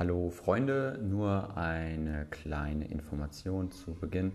Hallo 0.00 0.30
Freunde, 0.30 0.98
nur 1.02 1.58
eine 1.58 2.24
kleine 2.30 2.88
Information 2.88 3.70
zu 3.70 3.94
Beginn. 3.94 4.32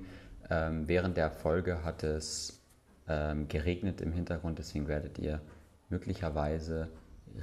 Ähm, 0.48 0.88
während 0.88 1.18
der 1.18 1.32
Folge 1.32 1.84
hat 1.84 2.04
es 2.04 2.62
ähm, 3.08 3.48
geregnet 3.48 4.00
im 4.00 4.12
Hintergrund, 4.12 4.59
deswegen 4.59 4.88
werdet 4.88 5.17
ihr 5.17 5.42
möglicherweise 5.90 6.92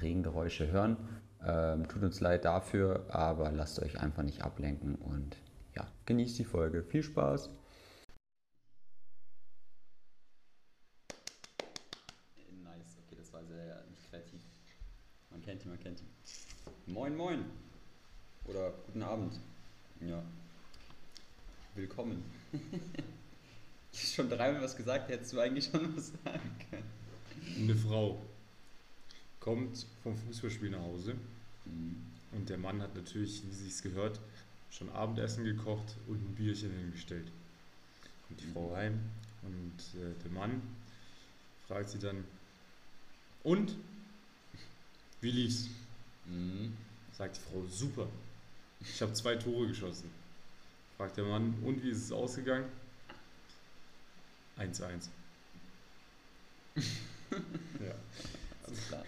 Regengeräusche 0.01 0.71
hören. 0.71 0.99
Ähm, 1.45 1.89
tut 1.89 2.05
uns 2.05 2.21
leid 2.21 2.45
dafür, 2.45 3.07
aber 3.09 3.51
lasst 3.51 3.83
euch 3.83 4.01
einfach 4.01 4.23
nicht 4.23 4.45
ablenken 4.45 4.95
und 4.95 5.37
ja, 5.75 5.89
genießt 6.07 6.39
die 6.39 6.45
Folge. 6.45 6.85
Viel 6.85 7.03
Spaß! 7.03 7.51
Nice, 12.63 12.99
okay, 13.05 13.17
das 13.19 13.33
war 13.33 13.43
sehr 13.43 13.83
nicht 13.91 14.09
kreativ. 14.09 14.43
Man 15.29 15.43
kennt 15.43 15.65
ihn, 15.65 15.71
man 15.71 15.81
kennt 15.81 16.03
ihn. 16.03 16.09
Moin, 16.87 17.17
moin! 17.17 17.62
Oder 18.47 18.73
guten 18.87 19.03
Abend. 19.03 19.39
Ja. 20.01 20.23
Willkommen. 21.75 22.23
ich 23.93 24.01
habe 24.01 24.13
schon 24.15 24.31
dreimal 24.31 24.63
was 24.63 24.77
gesagt, 24.77 25.09
hättest 25.09 25.33
du 25.33 25.41
eigentlich 25.41 25.67
schon 25.67 25.97
was 25.97 26.09
sagen 26.25 26.57
können. 26.71 26.91
Eine 27.59 27.77
Frau 27.77 28.21
kommt 29.41 29.87
vom 30.03 30.17
Fußballspiel 30.17 30.71
nach 30.71 30.81
Hause 30.81 31.17
Mhm. 31.65 31.95
und 32.33 32.49
der 32.49 32.59
Mann 32.59 32.83
hat 32.83 32.97
natürlich, 32.97 33.41
wie 33.47 33.55
sich's 33.55 33.83
gehört, 33.83 34.19
schon 34.71 34.91
Abendessen 34.91 35.45
gekocht 35.45 35.97
und 36.09 36.17
ein 36.17 36.35
Bierchen 36.35 36.73
hingestellt. 36.77 37.31
Kommt 38.27 38.41
die 38.41 38.47
Frau 38.49 38.75
heim 38.75 38.99
und 39.43 40.01
äh, 40.01 40.13
der 40.25 40.31
Mann 40.33 40.61
fragt 41.69 41.91
sie 41.91 42.01
dann, 42.01 42.25
und? 43.45 43.77
Wie 45.21 45.31
lief's? 45.31 45.69
Mhm. 46.27 46.77
Sagt 47.13 47.37
die 47.37 47.41
Frau, 47.41 47.65
super. 47.67 48.09
Ich 48.83 49.01
habe 49.03 49.13
zwei 49.13 49.37
Tore 49.37 49.69
geschossen. 49.69 50.11
Fragt 50.97 51.17
der 51.17 51.25
Mann, 51.25 51.55
und 51.65 51.83
wie 51.83 51.91
ist 51.91 52.05
es 52.05 52.13
ausgegangen? 52.13 52.65
1-1. 54.59 55.09
ja. 56.77 57.95
Alles 58.67 58.89
klar. 58.89 59.05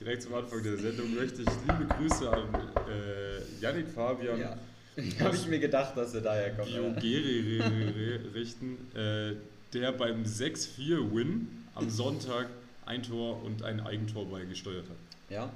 Direkt 0.00 0.22
zum 0.22 0.34
Anfang 0.34 0.62
der 0.62 0.76
Sendung 0.78 1.14
möchte 1.14 1.42
ich 1.42 1.48
liebe 1.66 1.86
Grüße 1.96 2.30
an 2.30 2.54
äh, 2.88 3.60
Yannick 3.60 3.88
Fabian 3.88 4.38
Ja. 4.38 4.56
Habe 5.20 5.36
ich 5.36 5.46
mir 5.46 5.58
gedacht, 5.60 5.96
dass 5.96 6.14
er 6.14 6.20
daher 6.22 6.54
kommt. 6.54 6.70
ja. 6.70 6.80
Biogeri 6.80 8.16
richten, 8.34 8.76
äh, 8.96 9.34
der 9.72 9.92
beim 9.92 10.24
6-4-Win 10.24 11.66
am 11.74 11.90
Sonntag 11.90 12.48
ein 12.86 13.02
Tor 13.02 13.42
und 13.44 13.62
ein 13.62 13.80
Eigentor 13.80 14.26
beigesteuert 14.28 14.88
hat. 14.88 14.96
Ja? 15.30 15.44
Ja. 15.44 15.50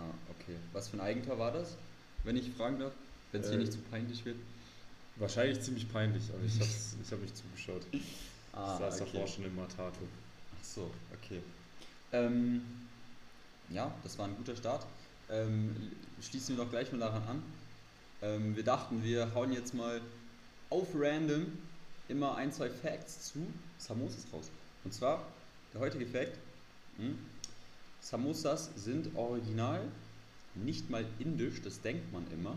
Ah, 0.00 0.14
okay. 0.30 0.56
Was 0.72 0.88
für 0.88 0.96
ein 0.96 1.00
Eigentor 1.00 1.38
war 1.38 1.52
das? 1.52 1.76
Wenn 2.26 2.36
ich 2.36 2.50
fragen 2.50 2.80
darf? 2.80 2.92
Wenn 3.30 3.40
es 3.40 3.48
hier 3.48 3.56
Äh, 3.56 3.60
nicht 3.60 3.72
zu 3.72 3.78
peinlich 3.78 4.24
wird. 4.24 4.36
Wahrscheinlich 5.14 5.60
ziemlich 5.60 5.90
peinlich, 5.90 6.24
aber 6.34 6.44
ich 6.44 6.54
habe 6.54 6.64
ich 7.02 7.12
hab 7.12 7.20
nicht 7.22 7.36
zugeschaut. 7.36 7.82
Ah, 8.52 8.72
ich 8.74 8.80
saß 8.80 9.00
okay. 9.00 9.10
davor 9.12 9.26
schon 9.28 9.44
im 9.44 9.54
Matato. 9.54 10.00
Ach 10.58 10.64
so, 10.64 10.90
okay. 11.14 11.40
Ähm, 12.12 12.62
ja, 13.70 13.94
das 14.02 14.18
war 14.18 14.26
ein 14.26 14.36
guter 14.36 14.56
Start. 14.56 14.84
Ähm, 15.30 15.92
schließen 16.20 16.56
wir 16.56 16.64
doch 16.64 16.70
gleich 16.70 16.90
mal 16.90 16.98
daran 16.98 17.22
an. 17.28 17.42
Ähm, 18.22 18.56
wir 18.56 18.64
dachten, 18.64 19.04
wir 19.04 19.32
hauen 19.34 19.52
jetzt 19.52 19.72
mal 19.72 20.00
auf 20.68 20.88
random 20.94 21.46
immer 22.08 22.34
ein, 22.34 22.52
zwei 22.52 22.70
Facts 22.70 23.32
zu 23.32 23.46
Samosas 23.78 24.26
raus. 24.32 24.50
Und 24.84 24.92
zwar, 24.92 25.24
der 25.72 25.80
heutige 25.80 26.06
Fact, 26.06 26.36
hm, 26.98 27.18
Samosas 28.00 28.70
sind 28.76 29.14
original 29.16 29.80
nicht 30.64 30.90
mal 30.90 31.04
indisch, 31.18 31.60
das 31.62 31.80
denkt 31.80 32.12
man 32.12 32.26
immer, 32.30 32.56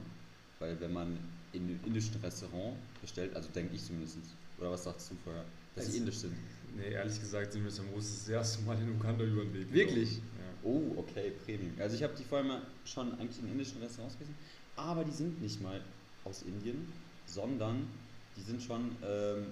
weil 0.59 0.79
wenn 0.79 0.93
man 0.93 1.17
in 1.51 1.63
einem 1.63 1.79
indischen 1.85 2.15
Restaurant 2.21 2.77
bestellt, 3.01 3.35
also 3.35 3.49
denke 3.49 3.75
ich 3.75 3.83
zumindest, 3.83 4.17
oder 4.57 4.71
was 4.71 4.83
sagst 4.83 5.11
du 5.11 5.15
vorher, 5.23 5.45
dass 5.75 5.91
sie 5.91 5.97
indisch 5.97 6.17
sind? 6.17 6.33
Nee, 6.75 6.91
ehrlich 6.91 7.19
gesagt 7.19 7.53
sind 7.53 7.63
wir 7.63 7.71
Samosas 7.71 8.19
das 8.19 8.29
erste 8.29 8.63
Mal 8.63 8.77
in 8.79 8.89
Uganda 8.89 9.23
über 9.23 9.43
den 9.43 9.53
Weg. 9.53 9.73
Wirklich? 9.73 10.09
gelaufen. 10.09 10.39
Oh, 10.63 10.99
okay, 10.99 11.31
Premium. 11.45 11.73
Also 11.79 11.95
ich 11.95 12.03
habe 12.03 12.13
die 12.17 12.23
vorher 12.23 12.47
mal 12.47 12.61
schon 12.85 13.13
eigentlich 13.19 13.39
in 13.39 13.51
indischen 13.51 13.81
Restaurants 13.81 14.17
gesehen, 14.17 14.35
aber 14.75 15.03
die 15.03 15.11
sind 15.11 15.41
nicht 15.41 15.61
mal 15.61 15.81
aus 16.25 16.41
Indien, 16.43 16.91
sondern 17.25 17.87
die 18.35 18.41
sind 18.41 18.61
schon 18.61 18.95
ähm, 19.03 19.47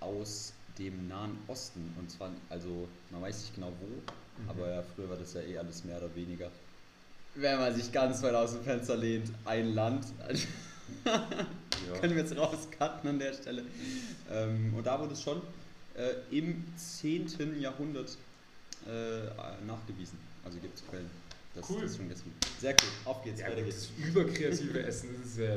aus 0.00 0.54
dem 0.78 1.08
Nahen 1.08 1.38
Osten. 1.46 1.94
Und 1.98 2.10
zwar, 2.10 2.32
also 2.48 2.88
man 3.10 3.22
weiß 3.22 3.40
nicht 3.42 3.54
genau 3.54 3.72
wo, 3.80 3.86
Mhm. 4.38 4.48
aber 4.50 4.68
ja, 4.70 4.82
früher 4.94 5.08
war 5.10 5.16
das 5.16 5.34
ja 5.34 5.40
eh 5.42 5.58
alles 5.58 5.84
mehr 5.84 5.98
oder 5.98 6.14
weniger. 6.14 6.50
Wenn 7.34 7.58
man 7.58 7.74
sich 7.74 7.90
ganz 7.92 8.22
weit 8.22 8.34
aus 8.34 8.52
dem 8.52 8.62
Fenster 8.62 8.96
lehnt, 8.96 9.30
ein 9.44 9.74
Land. 9.74 10.06
Ja. 11.06 11.98
Können 11.98 12.14
wir 12.14 12.22
jetzt 12.22 12.36
rauscutten 12.36 13.08
an 13.10 13.18
der 13.18 13.32
Stelle. 13.32 13.62
Ähm, 14.30 14.72
und 14.76 14.86
da 14.86 15.00
wurde 15.00 15.14
es 15.14 15.22
schon 15.22 15.40
äh, 15.96 16.36
im 16.36 16.62
10. 16.76 17.60
Jahrhundert 17.60 18.10
äh, 18.86 19.64
nachgewiesen. 19.66 20.18
Also 20.44 20.58
gibt 20.58 20.78
es 20.78 20.86
Quellen. 20.86 21.10
Das, 21.54 21.68
Cool. 21.68 21.80
das 21.82 21.90
ist 21.92 21.96
schon 21.96 22.08
gestern. 22.08 22.32
Sehr 22.60 22.72
cool. 22.72 22.88
Auf 23.04 23.24
geht's, 23.24 23.40
Ja, 23.40 23.48
weiter 23.48 23.62
geht's. 23.62 23.88
das 23.98 24.06
überkreative 24.08 24.82
Essen 24.84 25.14
ist 25.22 25.32
es 25.32 25.38
ja 25.38 25.56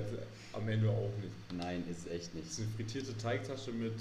am 0.53 0.67
Ende 0.69 0.89
auch 0.89 1.11
nicht. 1.21 1.33
Nein, 1.57 1.83
ist 1.91 2.07
echt 2.09 2.29
Es 2.29 2.33
nicht. 2.33 2.49
ist 2.49 2.59
eine 2.59 2.67
frittierte 2.75 3.17
Teigtasche 3.17 3.71
mit 3.71 3.93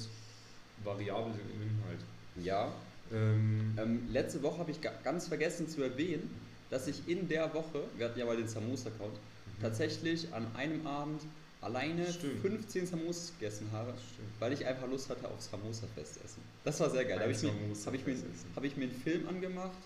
variablen 0.82 1.34
Inhalt. 1.34 2.00
Ja. 2.42 2.72
Ähm, 3.12 3.74
Ähm, 3.78 4.08
letzte 4.10 4.42
Woche 4.42 4.58
habe 4.58 4.70
ich 4.70 4.80
ga- 4.80 4.92
ganz 5.02 5.28
vergessen 5.28 5.68
zu 5.68 5.82
erwähnen, 5.82 6.28
dass 6.70 6.86
ich 6.86 7.06
in 7.08 7.28
der 7.28 7.52
Woche, 7.54 7.82
wir 7.96 8.06
hatten 8.06 8.18
ja 8.18 8.24
mal 8.24 8.36
den 8.36 8.48
Samosa-Account, 8.48 9.14
tatsächlich 9.60 10.32
an 10.32 10.46
einem 10.56 10.86
Abend 10.86 11.22
alleine 11.60 12.10
Stimmt. 12.12 12.40
15 12.42 12.86
Samosas 12.86 13.32
gegessen 13.38 13.68
habe, 13.72 13.90
Stimmt. 13.92 14.28
weil 14.40 14.52
ich 14.52 14.66
einfach 14.66 14.88
Lust 14.88 15.08
hatte 15.08 15.28
auf 15.28 15.40
Samosa-Festessen. 15.40 16.42
Das 16.64 16.80
war 16.80 16.90
sehr 16.90 17.04
geil. 17.04 17.16
Da 17.16 17.22
habe 17.22 17.32
ich, 17.32 17.42
mir- 17.42 17.52
hab 17.86 17.94
ich, 17.94 18.06
mir- 18.06 18.16
hab 18.56 18.64
ich 18.64 18.76
mir 18.76 18.84
einen 18.84 18.92
Film 19.02 19.28
angemacht 19.28 19.76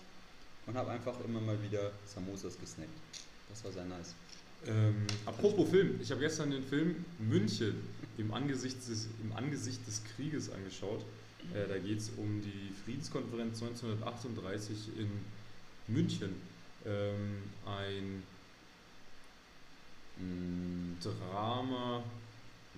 und 0.65 0.75
habe 0.75 0.91
einfach 0.91 1.15
immer 1.25 1.39
mal 1.41 1.61
wieder 1.63 1.91
Samosas 2.05 2.59
gesnackt. 2.59 2.89
Das 3.49 3.63
war 3.63 3.71
sehr 3.71 3.85
nice. 3.85 4.13
Ähm, 4.67 5.07
apropos 5.25 5.69
Film, 5.69 5.99
ich 6.01 6.11
habe 6.11 6.19
gestern 6.21 6.51
den 6.51 6.63
Film 6.63 7.05
München 7.17 7.75
im 8.17 8.33
Angesicht 8.33 8.77
des, 8.89 9.07
im 9.23 9.31
Angesicht 9.33 9.85
des 9.87 10.01
Krieges 10.15 10.51
angeschaut. 10.51 11.05
Äh, 11.53 11.67
da 11.67 11.77
geht 11.77 11.99
es 11.99 12.09
um 12.17 12.41
die 12.41 12.73
Friedenskonferenz 12.83 13.61
1938 13.61 14.89
in 14.97 15.09
München. 15.87 16.35
Ähm, 16.85 17.43
ein 17.65 18.23
Mm, 20.19 20.99
Drama, 21.01 22.03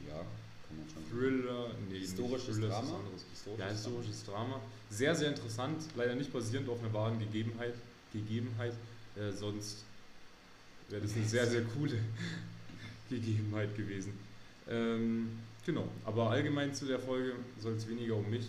ja, 0.08 0.14
kann 0.14 0.78
man 0.78 0.88
schon. 0.88 1.04
Thriller, 1.10 1.72
nee, 1.90 2.00
Historisches 2.00 2.56
Thriller, 2.58 2.70
Drama? 2.70 2.98
anderes. 3.00 3.26
Historisches 3.32 3.60
ja, 3.60 3.70
historisches 3.72 4.24
Drama. 4.26 4.62
Sehr, 4.90 5.16
sehr 5.16 5.30
interessant, 5.30 5.84
leider 5.96 6.16
nicht 6.16 6.32
basierend 6.32 6.70
auf 6.70 6.80
einer 6.84 6.94
wahren 6.94 7.18
Gegebenheit, 7.20 7.74
Gegebenheit 8.14 8.74
äh, 9.16 9.32
sonst 9.32 9.84
wäre 10.90 11.02
das 11.02 11.16
eine 11.16 11.26
sehr, 11.26 11.48
sehr 11.48 11.64
coole 11.64 11.98
Gegebenheit 13.10 13.76
gewesen. 13.76 14.14
Ähm, 14.70 15.40
genau, 15.66 15.88
aber 16.06 16.30
allgemein 16.30 16.74
zu 16.74 16.86
der 16.86 17.00
Folge 17.00 17.34
soll 17.60 17.74
es 17.74 17.88
weniger 17.88 18.16
um 18.16 18.30
mich, 18.30 18.48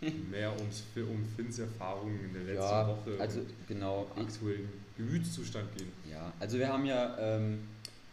mehr 0.30 0.54
ums, 0.58 0.82
um 0.96 1.24
Finns 1.36 1.58
Erfahrungen 1.58 2.20
in 2.24 2.32
der 2.34 2.42
letzten 2.42 2.62
Ja, 2.62 2.88
Woche 2.88 3.16
also 3.18 3.40
genau. 3.66 4.06
aktuellen 4.16 4.68
Gemütszustand 4.96 5.74
gehen. 5.76 5.90
Ja, 6.10 6.32
also 6.38 6.58
wir 6.58 6.68
haben 6.68 6.84
ja, 6.84 7.16
ähm, 7.18 7.60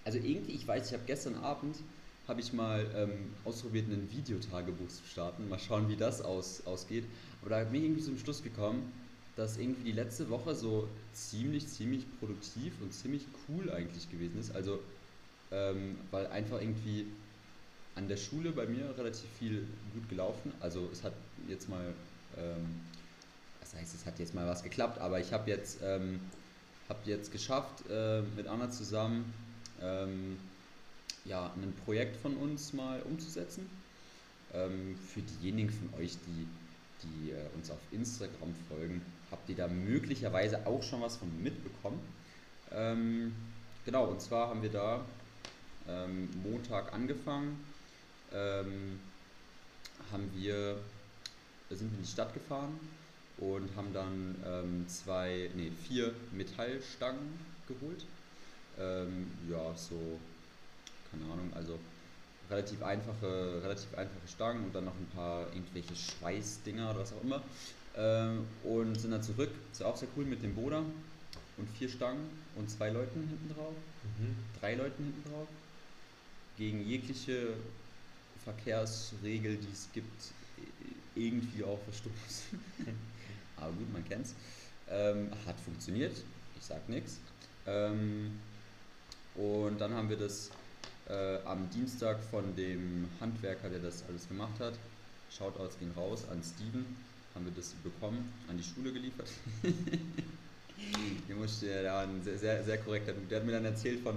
also 0.05 0.17
irgendwie, 0.17 0.53
ich 0.53 0.67
weiß, 0.67 0.87
ich 0.87 0.93
habe 0.93 1.03
gestern 1.05 1.35
Abend, 1.35 1.77
habe 2.27 2.39
ich 2.39 2.53
mal 2.53 2.85
ähm, 2.95 3.11
ausprobiert, 3.43 3.87
ein 3.89 4.09
Videotagebuch 4.09 4.87
zu 4.87 5.03
starten. 5.11 5.49
Mal 5.49 5.59
schauen, 5.59 5.89
wie 5.89 5.97
das 5.97 6.21
aus, 6.21 6.65
ausgeht. 6.65 7.03
Aber 7.41 7.49
da 7.49 7.63
bin 7.65 7.75
ich 7.75 7.83
irgendwie 7.83 8.01
zum 8.03 8.17
Schluss 8.17 8.41
gekommen, 8.41 8.93
dass 9.35 9.57
irgendwie 9.57 9.83
die 9.83 9.91
letzte 9.91 10.29
Woche 10.29 10.55
so 10.55 10.87
ziemlich, 11.11 11.67
ziemlich 11.67 12.05
produktiv 12.19 12.73
und 12.81 12.93
ziemlich 12.93 13.25
cool 13.49 13.69
eigentlich 13.71 14.09
gewesen 14.09 14.39
ist. 14.39 14.55
Also, 14.55 14.79
ähm, 15.51 15.97
weil 16.11 16.27
einfach 16.27 16.61
irgendwie 16.61 17.07
an 17.95 18.07
der 18.07 18.17
Schule 18.17 18.51
bei 18.51 18.65
mir 18.65 18.97
relativ 18.97 19.29
viel 19.39 19.67
gut 19.93 20.09
gelaufen. 20.09 20.51
Also 20.59 20.89
es 20.91 21.03
hat 21.03 21.13
jetzt 21.47 21.69
mal, 21.69 21.93
ähm, 22.37 22.81
was 23.61 23.73
heißt, 23.75 23.95
es 23.95 24.05
hat 24.05 24.19
jetzt 24.19 24.33
mal 24.33 24.47
was 24.47 24.63
geklappt, 24.63 24.99
aber 24.99 25.19
ich 25.19 25.31
habe 25.31 25.49
jetzt, 25.49 25.79
ähm, 25.83 26.19
hab 26.89 27.05
jetzt 27.05 27.31
geschafft, 27.31 27.83
äh, 27.89 28.21
mit 28.35 28.47
Anna 28.47 28.69
zusammen 28.69 29.33
ähm, 29.81 30.37
ja, 31.25 31.51
ein 31.55 31.73
Projekt 31.85 32.17
von 32.17 32.35
uns 32.37 32.73
mal 32.73 33.01
umzusetzen. 33.01 33.69
Ähm, 34.53 34.97
für 35.13 35.21
diejenigen 35.21 35.69
von 35.69 35.99
euch, 35.99 36.17
die, 36.27 36.47
die 37.03 37.31
äh, 37.31 37.35
uns 37.55 37.71
auf 37.71 37.79
Instagram 37.91 38.53
folgen, 38.69 39.01
habt 39.31 39.49
ihr 39.49 39.55
da 39.55 39.67
möglicherweise 39.67 40.65
auch 40.67 40.83
schon 40.83 41.01
was 41.01 41.17
von 41.17 41.29
mitbekommen. 41.41 41.99
Ähm, 42.71 43.33
genau, 43.85 44.05
und 44.05 44.21
zwar 44.21 44.49
haben 44.49 44.61
wir 44.61 44.69
da 44.69 45.03
ähm, 45.87 46.29
Montag 46.43 46.93
angefangen, 46.93 47.57
ähm, 48.33 48.99
haben 50.11 50.29
wir, 50.35 50.77
sind 51.69 51.91
wir 51.91 51.97
in 51.97 52.03
die 52.03 52.09
Stadt 52.11 52.33
gefahren 52.33 52.79
und 53.37 53.69
haben 53.75 53.93
dann 53.93 54.35
ähm, 54.45 54.87
zwei, 54.87 55.49
nee, 55.55 55.71
vier 55.87 56.13
Metallstangen 56.31 57.39
geholt 57.67 58.05
Ähm, 58.79 59.31
ja, 59.49 59.75
so, 59.75 60.19
keine 61.11 61.25
Ahnung, 61.31 61.51
also 61.53 61.77
relativ 62.49 62.81
einfache, 62.81 63.61
relativ 63.63 63.93
einfache 63.95 64.27
Stangen 64.27 64.65
und 64.65 64.73
dann 64.75 64.85
noch 64.85 64.95
ein 64.95 65.07
paar 65.15 65.47
irgendwelche 65.53 65.95
Schweißdinger 65.95 66.91
oder 66.91 66.99
was 67.01 67.13
auch 67.13 67.21
immer. 67.23 67.41
Ähm, 67.95 68.47
und 68.63 68.95
sind 68.99 69.11
dann 69.11 69.21
zurück, 69.23 69.51
ist 69.71 69.83
auch 69.83 69.95
sehr 69.95 70.09
cool 70.17 70.25
mit 70.25 70.41
dem 70.43 70.55
Boda 70.55 70.79
und 71.57 71.69
vier 71.77 71.89
Stangen 71.89 72.29
und 72.55 72.69
zwei 72.69 72.89
Leuten 72.89 73.27
hinten 73.27 73.53
drauf, 73.55 73.75
Mhm. 74.03 74.35
drei 74.59 74.75
Leuten 74.75 75.03
hinten 75.03 75.29
drauf. 75.29 75.47
Gegen 76.57 76.85
jegliche 76.85 77.53
Verkehrsregel, 78.43 79.57
die 79.57 79.71
es 79.71 79.87
gibt, 79.93 80.31
irgendwie 81.15 81.63
auch 81.63 81.79
verstoßen. 81.83 82.59
Aber 83.57 83.71
gut, 83.71 83.91
man 83.93 84.07
kennt's. 84.07 84.35
Ähm, 84.89 85.29
hat 85.45 85.59
funktioniert, 85.61 86.15
ich 86.57 86.65
sag 86.65 86.87
nichts. 86.89 87.19
Ähm, 87.65 88.39
und 89.35 89.79
dann 89.79 89.93
haben 89.93 90.09
wir 90.09 90.17
das 90.17 90.51
äh, 91.09 91.37
am 91.45 91.69
Dienstag 91.69 92.19
von 92.31 92.55
dem 92.55 93.07
Handwerker, 93.19 93.69
der 93.69 93.79
das 93.79 94.03
alles 94.07 94.27
gemacht 94.27 94.59
hat, 94.59 94.73
Shoutouts 95.31 95.79
gehen 95.79 95.91
raus 95.95 96.25
an 96.29 96.41
Steven, 96.43 96.85
haben 97.33 97.45
wir 97.45 97.53
das 97.55 97.73
bekommen, 97.83 98.31
an 98.47 98.57
die 98.57 98.63
Schule 98.63 98.91
geliefert. 98.91 99.29
Hier 101.27 101.35
musste 101.35 101.83
da 101.83 102.01
ein 102.01 102.21
sehr, 102.23 102.37
sehr, 102.37 102.63
sehr 102.63 102.77
korrekter 102.79 103.13
Dude. 103.13 103.27
Der 103.27 103.39
hat 103.39 103.45
mir 103.45 103.53
dann 103.53 103.65
erzählt 103.65 104.01
von, 104.01 104.15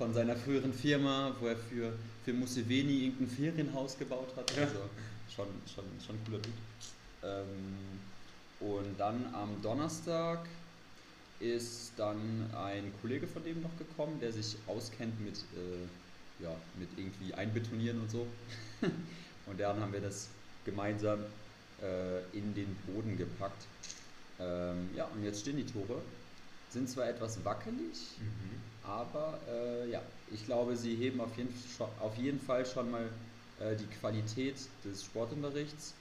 von 0.00 0.14
seiner 0.14 0.34
früheren 0.34 0.72
Firma, 0.72 1.36
wo 1.40 1.46
er 1.48 1.56
für, 1.56 1.92
für 2.24 2.32
Museveni 2.32 3.04
irgendein 3.04 3.28
Ferienhaus 3.28 3.98
gebaut 3.98 4.34
hat. 4.34 4.50
Ja. 4.56 4.62
Also 4.62 4.78
schon, 5.28 5.46
schon, 5.66 5.84
schon 6.04 6.16
ein 6.16 6.24
cooler 6.24 6.38
Dude. 6.38 6.56
Ähm, 7.22 8.00
und 8.60 8.98
dann 8.98 9.26
am 9.34 9.60
Donnerstag 9.60 10.46
ist 11.38 11.92
dann 11.98 12.50
ein 12.56 12.90
Kollege 13.02 13.26
von 13.26 13.44
dem 13.44 13.60
noch 13.60 13.76
gekommen, 13.76 14.18
der 14.20 14.32
sich 14.32 14.56
auskennt 14.66 15.20
mit, 15.20 15.36
äh, 15.36 16.42
ja, 16.42 16.56
mit 16.78 16.88
irgendwie 16.96 17.34
Einbetonieren 17.34 18.00
und 18.00 18.10
so. 18.10 18.26
und 19.46 19.60
dann 19.60 19.80
haben 19.80 19.92
wir 19.92 20.00
das 20.00 20.28
gemeinsam 20.64 21.20
äh, 21.82 22.20
in 22.32 22.54
den 22.54 22.74
Boden 22.86 23.18
gepackt. 23.18 23.66
Ähm, 24.38 24.88
ja, 24.96 25.04
und 25.14 25.22
jetzt 25.24 25.42
stehen 25.42 25.58
die 25.58 25.66
Tore. 25.66 26.00
Sind 26.70 26.88
zwar 26.88 27.06
etwas 27.06 27.44
wackelig, 27.44 28.16
Mhm. 28.18 28.69
Aber 28.82 29.38
äh, 29.48 29.90
ja, 29.90 30.02
ich 30.32 30.44
glaube, 30.46 30.76
sie 30.76 30.96
heben 30.96 31.20
auf 31.20 31.36
jeden, 31.36 31.54
auf 32.00 32.16
jeden 32.16 32.40
Fall 32.40 32.64
schon 32.64 32.90
mal 32.90 33.08
äh, 33.60 33.76
die 33.76 33.86
Qualität 33.98 34.56
des 34.84 35.04
Sportunterrichts 35.04 35.94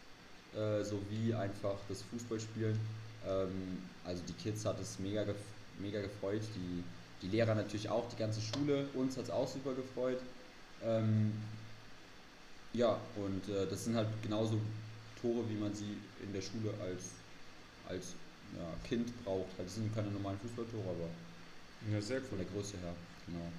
äh, 0.56 0.84
sowie 0.84 1.34
einfach 1.34 1.76
das 1.88 2.02
Fußballspielen. 2.04 2.80
Ähm, 3.28 3.80
also 4.06 4.24
die 4.28 4.34
Kids 4.34 4.66
hat 4.66 4.80
es 4.80 5.00
mega, 5.00 5.24
gef 5.24 5.38
mega 5.80 6.02
gefreut, 6.02 6.42
die, 6.56 6.84
die 7.22 7.32
Lehrer 7.32 7.56
natürlich 7.56 7.90
auch, 7.90 8.10
die 8.10 8.18
ganze 8.18 8.42
Schule, 8.42 8.88
uns 8.94 9.18
hat 9.18 9.26
es 9.26 9.30
auch 9.30 9.48
super 9.48 9.74
gefreut. 9.74 10.20
Ähm, 10.84 11.34
ja, 12.74 13.00
und 13.16 13.48
äh, 13.50 13.68
das 13.68 13.86
sind 13.86 13.96
halt 13.96 14.08
genauso 14.22 14.60
Tore, 15.22 15.44
wie 15.50 15.56
man 15.56 15.74
sie 15.74 15.98
in 16.24 16.34
der 16.34 16.42
Schule 16.42 16.74
als, 16.82 17.04
als 17.88 18.14
ja, 18.58 18.88
Kind 18.88 19.08
braucht. 19.24 19.50
Halt, 19.58 19.68
das 19.68 19.76
sind 19.76 19.94
keine 19.94 20.10
normalen 20.12 20.40
Fußballtore, 20.40 20.84
aber 20.84 21.10
Ja, 21.92 22.02
sehr 22.02 22.22
von 22.22 22.38
cool. 22.38 22.46
der 22.46 22.54
Größe 22.54 22.78
her, 22.78 22.94
genau. 23.26 23.52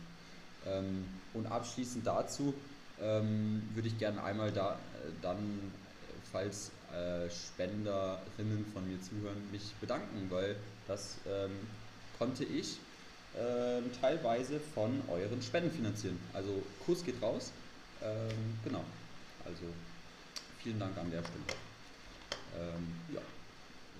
Ähm, 0.67 1.05
und 1.35 1.47
abschließend 1.47 2.07
dazu 2.07 2.55
ähm, 3.01 3.63
würde 3.75 3.89
ich 3.89 3.99
gerne 3.99 4.23
einmal 4.23 4.53
da, 4.53 4.73
äh, 4.73 5.11
dann, 5.23 5.39
äh, 5.39 6.13
falls 6.31 6.71
äh, 6.93 7.31
Spenderinnen 7.31 8.67
von 8.73 8.87
mir 8.87 9.01
zuhören, 9.01 9.51
mich 9.51 9.73
bedanken, 9.81 10.27
weil 10.29 10.57
das 10.87 11.17
ähm, 11.27 11.53
konnte 12.19 12.45
ich 12.45 12.79
ähm, 13.39 13.85
teilweise 14.01 14.61
von 14.75 15.01
euren 15.09 15.41
Spenden 15.41 15.71
finanzieren. 15.71 16.19
Also 16.33 16.63
Kuss 16.85 17.05
geht 17.05 17.23
raus. 17.23 17.53
Ähm, 18.03 18.59
genau. 18.65 18.83
Also 19.45 19.63
vielen 20.63 20.79
Dank 20.79 20.97
an 20.99 21.11
der 21.11 21.21
Stelle. 21.21 21.61
Ähm, 22.59 23.15
ja. 23.15 23.21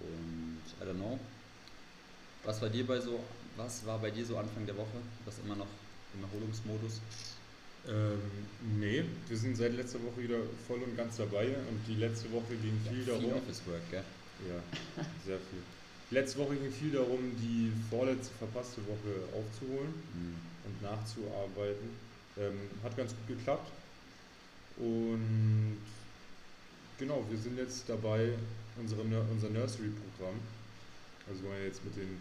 Und 0.01 0.63
I 0.81 0.91
don't 0.91 0.97
know. 0.97 1.19
Was 2.45 2.61
war 2.61 2.69
dir 2.69 2.87
bei 2.87 2.99
so, 2.99 3.21
was 3.65 3.85
war 3.87 3.99
bei 3.99 4.11
dir 4.11 4.25
so 4.25 4.37
Anfang 4.39 4.65
der 4.67 4.77
Woche? 4.77 4.99
Das 5.27 5.39
immer 5.45 5.57
noch 5.57 5.67
im 6.15 6.25
Erholungsmodus? 6.25 7.01
Ähm, 7.89 8.21
nee, 8.79 9.05
wir 9.29 9.37
sind 9.37 9.57
seit 9.57 9.75
letzter 9.75 9.99
Woche 10.03 10.23
wieder 10.23 10.39
voll 10.67 10.81
und 10.83 10.97
ganz 10.97 11.17
dabei 11.17 11.47
und 11.47 11.81
die 11.89 11.95
letzte 11.95 12.31
Woche 12.33 12.55
ging 12.63 12.79
viel 12.89 13.05
Viel 13.05 13.07
darum. 13.07 13.33
Office 13.33 13.63
Work, 13.67 13.91
gell? 13.91 14.05
Ja, 14.49 14.63
sehr 15.25 15.39
viel. 15.39 15.63
Letzte 16.11 16.39
Woche 16.41 16.57
ging 16.57 16.73
viel 16.73 16.91
darum, 16.93 17.21
die 17.41 17.73
vorletzte 17.89 18.35
verpasste 18.39 18.81
Woche 18.87 19.13
aufzuholen 19.33 19.95
Hm. 20.13 20.35
und 20.67 20.83
nachzuarbeiten. 20.83 21.89
Ähm, 22.39 22.59
hat 22.83 22.97
ganz 22.97 23.13
gut 23.13 23.39
geklappt. 23.39 23.71
Und 24.79 25.77
genau, 26.99 27.25
wir 27.31 27.39
sind 27.39 27.59
jetzt 27.59 27.89
dabei, 27.89 28.33
unsere, 28.79 29.03
unser 29.03 29.51
Nursery-Programm, 29.51 30.37
also 31.29 31.43
wir 31.45 31.65
jetzt 31.67 31.85
mit 31.85 31.97
den 31.97 32.21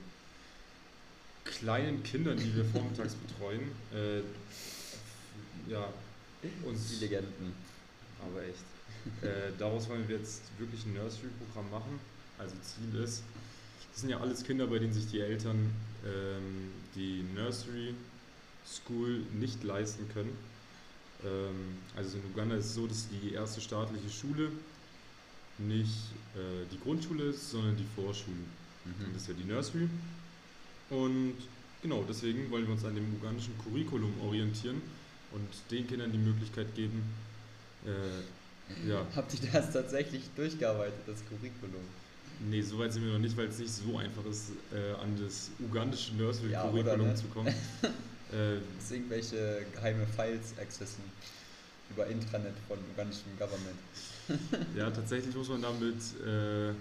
kleinen 1.50 2.04
Kindern, 2.04 2.38
die 2.38 2.56
wir 2.56 2.66
vormittags 2.66 3.16
betreuen, 3.16 3.62
äh, 3.94 4.22
ja, 5.72 5.92
uns 6.66 6.90
Die 6.90 7.06
Legenden. 7.06 7.54
aber 8.22 8.44
echt. 8.44 8.64
Äh, 9.24 9.52
daraus 9.58 9.88
wollen 9.90 10.08
wir 10.08 10.18
jetzt 10.18 10.42
wirklich 10.58 10.86
ein 10.86 10.94
Nursery-Programm 10.94 11.70
machen. 11.72 12.00
Also 12.38 12.56
Ziel 12.62 13.02
ist, 13.02 13.24
das 13.92 14.02
sind 14.02 14.10
ja 14.10 14.20
alles 14.20 14.44
Kinder, 14.44 14.68
bei 14.68 14.80
denen 14.80 14.94
sich 14.94 15.08
die 15.08 15.20
Eltern 15.20 15.70
ähm, 16.06 16.72
die 16.96 17.24
Nursery 17.36 17.94
School 18.66 19.22
nicht 19.40 19.64
leisten 19.64 20.08
können. 20.14 20.36
Ähm, 21.26 21.78
also 21.96 22.18
in 22.18 22.24
Uganda 22.32 22.56
ist 22.56 22.66
es 22.68 22.76
so, 22.76 22.88
dass 22.88 23.08
die 23.10 23.34
erste 23.34 23.60
staatliche 23.62 24.10
Schule 24.10 24.52
nicht 25.58 26.12
äh, 26.36 26.66
die 26.72 26.80
Grundschule 26.80 27.26
ist, 27.26 27.50
sondern 27.52 27.76
die 27.76 27.88
Vorschule. 27.96 28.38
Und 28.86 28.98
Mhm. 29.00 29.14
das 29.14 29.24
ist 29.24 29.28
ja 29.30 29.34
die 29.34 29.44
Nursery. 29.44 29.90
Und 30.90 31.36
genau, 31.82 32.04
deswegen 32.08 32.50
wollen 32.52 32.66
wir 32.66 32.74
uns 32.74 32.86
an 32.86 32.96
dem 32.96 33.14
ugandischen 33.16 33.54
Curriculum 33.64 34.14
orientieren 34.22 34.82
und 35.32 35.48
den 35.72 35.88
Kindern 35.88 36.12
die 36.12 36.18
Möglichkeit 36.18 36.74
geben, 36.76 37.04
äh, 37.86 38.88
ja, 38.88 39.06
Habt 39.16 39.34
ihr 39.34 39.50
das 39.52 39.72
tatsächlich 39.74 40.24
durchgearbeitet, 40.36 41.00
das 41.08 41.18
Curriculum? 41.28 41.82
nee, 42.50 42.62
so 42.62 42.80
weit 42.80 42.94
sind 42.94 43.04
wir 43.04 43.14
noch 43.14 43.20
nicht, 43.20 43.36
weil 43.36 43.48
es 43.48 43.58
nicht 43.60 43.74
so 43.74 43.98
einfach 43.98 44.26
ist, 44.26 44.52
äh, 44.72 44.94
an 45.02 45.18
das 45.22 45.50
ugandische 45.60 46.12
Ja, 46.12 46.18
Nursery-Curriculum 46.24 47.00
oder, 47.02 47.08
ne? 47.10 47.16
zu 47.16 47.26
kommen. 47.28 47.48
äh, 48.32 48.58
Dass 48.78 48.92
irgendwelche 48.92 49.66
geheime 49.74 50.06
Files 50.08 50.54
accessen 50.60 51.04
über 51.90 52.06
Intranet 52.08 52.54
von 52.68 52.78
ugandischem 52.94 53.32
Government. 53.38 53.80
ja, 54.78 54.90
tatsächlich 54.92 55.36
muss 55.36 55.50
man 55.50 55.62
da 55.62 55.72
mit 55.72 55.98
äh, 56.26 56.74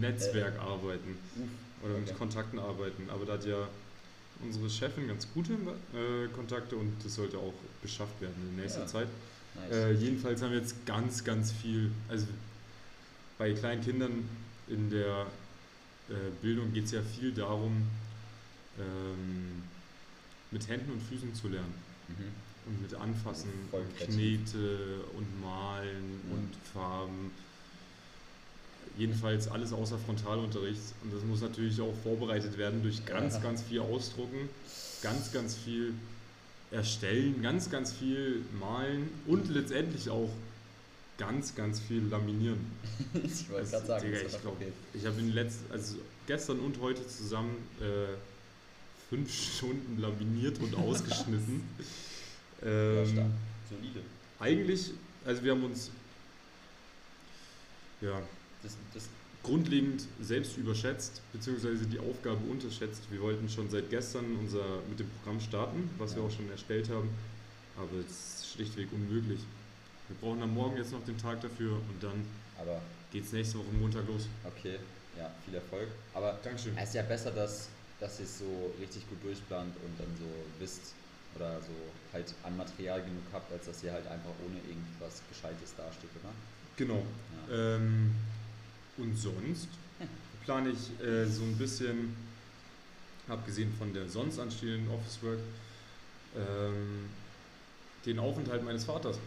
Netzwerk 0.00 0.58
arbeiten 0.58 1.16
Uff, 1.36 1.48
oder 1.82 1.94
mit 1.94 2.08
okay. 2.08 2.18
Kontakten 2.18 2.58
arbeiten. 2.58 3.08
Aber 3.10 3.24
da 3.24 3.34
hat 3.34 3.44
ja 3.44 3.68
unsere 4.42 4.70
Chefin 4.70 5.08
ganz 5.08 5.26
gute 5.34 5.52
äh, 5.52 6.28
Kontakte 6.34 6.76
und 6.76 6.92
das 7.04 7.14
sollte 7.14 7.38
auch 7.38 7.54
beschafft 7.82 8.20
werden 8.20 8.34
in 8.50 8.56
nächster 8.56 8.80
Ja. 8.82 8.86
Zeit. 8.86 9.08
nice. 9.54 9.72
Äh, 9.74 9.92
jedenfalls 9.92 10.42
haben 10.42 10.52
wir 10.52 10.58
jetzt 10.58 10.86
ganz, 10.86 11.24
ganz 11.24 11.52
viel, 11.52 11.90
also 12.08 12.26
bei 13.38 13.52
kleinen 13.52 13.82
Kindern 13.82 14.28
in 14.68 14.90
der 14.90 15.26
äh, 16.08 16.14
Bildung 16.42 16.72
geht 16.72 16.84
es 16.84 16.92
ja 16.92 17.02
viel 17.02 17.32
darum, 17.32 17.86
ähm, 18.78 19.62
mit 20.50 20.66
Händen 20.68 20.92
und 20.92 21.02
Füßen 21.02 21.34
zu 21.34 21.48
lernen 21.48 21.74
mhm. 22.08 22.32
und 22.70 22.82
mit 22.82 22.94
Anfassen, 22.94 23.50
und. 23.72 23.96
Knete 23.96 25.00
und 25.16 25.40
Malen 25.40 26.20
Ja. 26.30 26.36
und 26.36 26.50
Farben. 26.72 27.30
Jedenfalls 28.98 29.46
alles 29.48 29.72
außer 29.72 29.96
Frontalunterricht 29.98 30.80
und 31.04 31.14
das 31.14 31.22
muss 31.22 31.40
natürlich 31.40 31.80
auch 31.80 31.94
vorbereitet 32.02 32.58
werden 32.58 32.82
durch 32.82 33.06
ganz, 33.06 33.34
Ja. 33.34 33.40
ganz 33.40 33.62
viel 33.62 33.80
Ausdrucken, 33.80 34.48
ganz, 35.02 35.32
ganz 35.32 35.54
viel 35.54 35.94
erstellen, 36.72 37.40
ganz, 37.40 37.70
ganz 37.70 37.92
viel 37.92 38.42
malen 38.58 39.08
und 39.26 39.48
letztendlich 39.50 40.10
auch 40.10 40.28
ganz, 41.16 41.54
ganz 41.54 41.78
viel 41.80 42.02
laminieren. 42.10 42.58
ich 43.14 43.48
wollte 43.48 43.62
Das- 43.62 43.70
gerade 43.70 43.86
sagen, 43.86 44.04
Digga, 44.06 44.18
ich 44.26 44.32
hat 44.34 44.42
glaub, 44.42 44.58
gefehlt. 44.58 44.74
Ich 44.94 45.06
habe 45.06 45.18
in 45.20 45.32
letzt, 45.32 45.60
also 45.70 45.96
gestern 46.26 46.58
und 46.58 46.80
heute 46.80 47.06
zusammen 47.06 47.56
äh, 47.80 48.16
fünf 49.08 49.32
Stunden 49.56 50.00
laminiert 50.00 50.58
und 50.60 50.74
ausgeschnitten. 50.74 51.62
Ähm. 52.60 53.06
Solide. 53.70 54.00
eigentlich, 54.40 54.90
also 55.24 55.44
wir 55.44 55.52
haben 55.52 55.62
uns 55.62 55.92
ja, 58.00 58.20
Das, 58.62 58.76
das, 58.94 59.08
grundlegend 59.44 60.02
selbst 60.20 60.58
überschätzt, 60.58 61.22
beziehungsweise 61.32 61.86
die 61.86 61.98
Aufgabe 62.00 62.38
unterschätzt. 62.50 63.02
Wir 63.10 63.22
wollten 63.22 63.48
schon 63.48 63.70
seit 63.70 63.88
gestern 63.88 64.36
unser 64.40 64.64
mit 64.90 64.98
dem 64.98 65.08
Programm 65.08 65.40
starten, 65.40 65.88
was 65.96 66.14
wir 66.16 66.22
auch 66.22 66.30
schon 66.30 66.50
erstellt 66.50 66.90
haben, 66.90 67.08
aber 67.76 68.00
es 68.06 68.42
ist 68.42 68.52
schlichtweg 68.52 68.88
unmöglich. 68.92 69.40
Wir 70.08 70.16
brauchen 70.20 70.42
am 70.42 70.52
Morgen 70.52 70.76
jetzt 70.76 70.92
noch 70.92 71.04
den 71.04 71.16
Tag 71.16 71.40
dafür 71.40 71.72
und 71.72 72.02
dann 72.02 72.26
aber 72.60 72.82
geht's 73.12 73.32
nächste 73.32 73.58
Woche 73.58 73.72
Montag 73.80 74.06
los. 74.08 74.28
okay, 74.44 74.78
ja, 75.16 75.30
viel 75.44 75.54
Erfolg. 75.54 75.88
Aber 76.12 76.38
Dankeschön. 76.42 76.76
es 76.76 76.88
ist 76.88 76.94
ja 76.96 77.02
besser, 77.02 77.30
das 77.30 77.68
dass 78.00 78.20
ihr 78.20 78.26
es 78.26 78.38
so 78.38 78.72
richtig 78.80 79.08
gut 79.08 79.22
durchplant 79.24 79.74
und 79.84 79.98
dann 79.98 80.08
so 80.18 80.28
wisst 80.58 80.94
oder 81.34 81.60
so 81.60 81.74
halt 82.12 82.32
an 82.42 82.56
Material 82.56 83.00
genug 83.02 83.24
habt, 83.32 83.52
als 83.52 83.66
dass 83.66 83.82
ihr 83.82 83.92
halt 83.92 84.06
einfach 84.06 84.30
ohne 84.46 84.58
irgendwas 84.68 85.22
Gescheites 85.28 85.74
dasteht, 85.76 86.10
oder? 86.22 86.32
Genau. 86.76 87.02
Ja. 87.48 87.76
Ähm, 87.76 88.14
und 88.98 89.16
sonst 89.16 89.68
plane 90.44 90.70
ich 90.70 91.04
äh, 91.06 91.26
so 91.26 91.42
ein 91.42 91.56
bisschen, 91.56 92.14
abgesehen 93.28 93.72
von 93.78 93.92
der 93.92 94.08
sonst 94.08 94.38
anstehenden 94.38 94.88
Office 94.92 95.18
Work, 95.22 95.38
ähm, 96.36 97.08
den 98.06 98.18
Aufenthalt 98.18 98.64
meines 98.64 98.84
Vaters. 98.84 99.18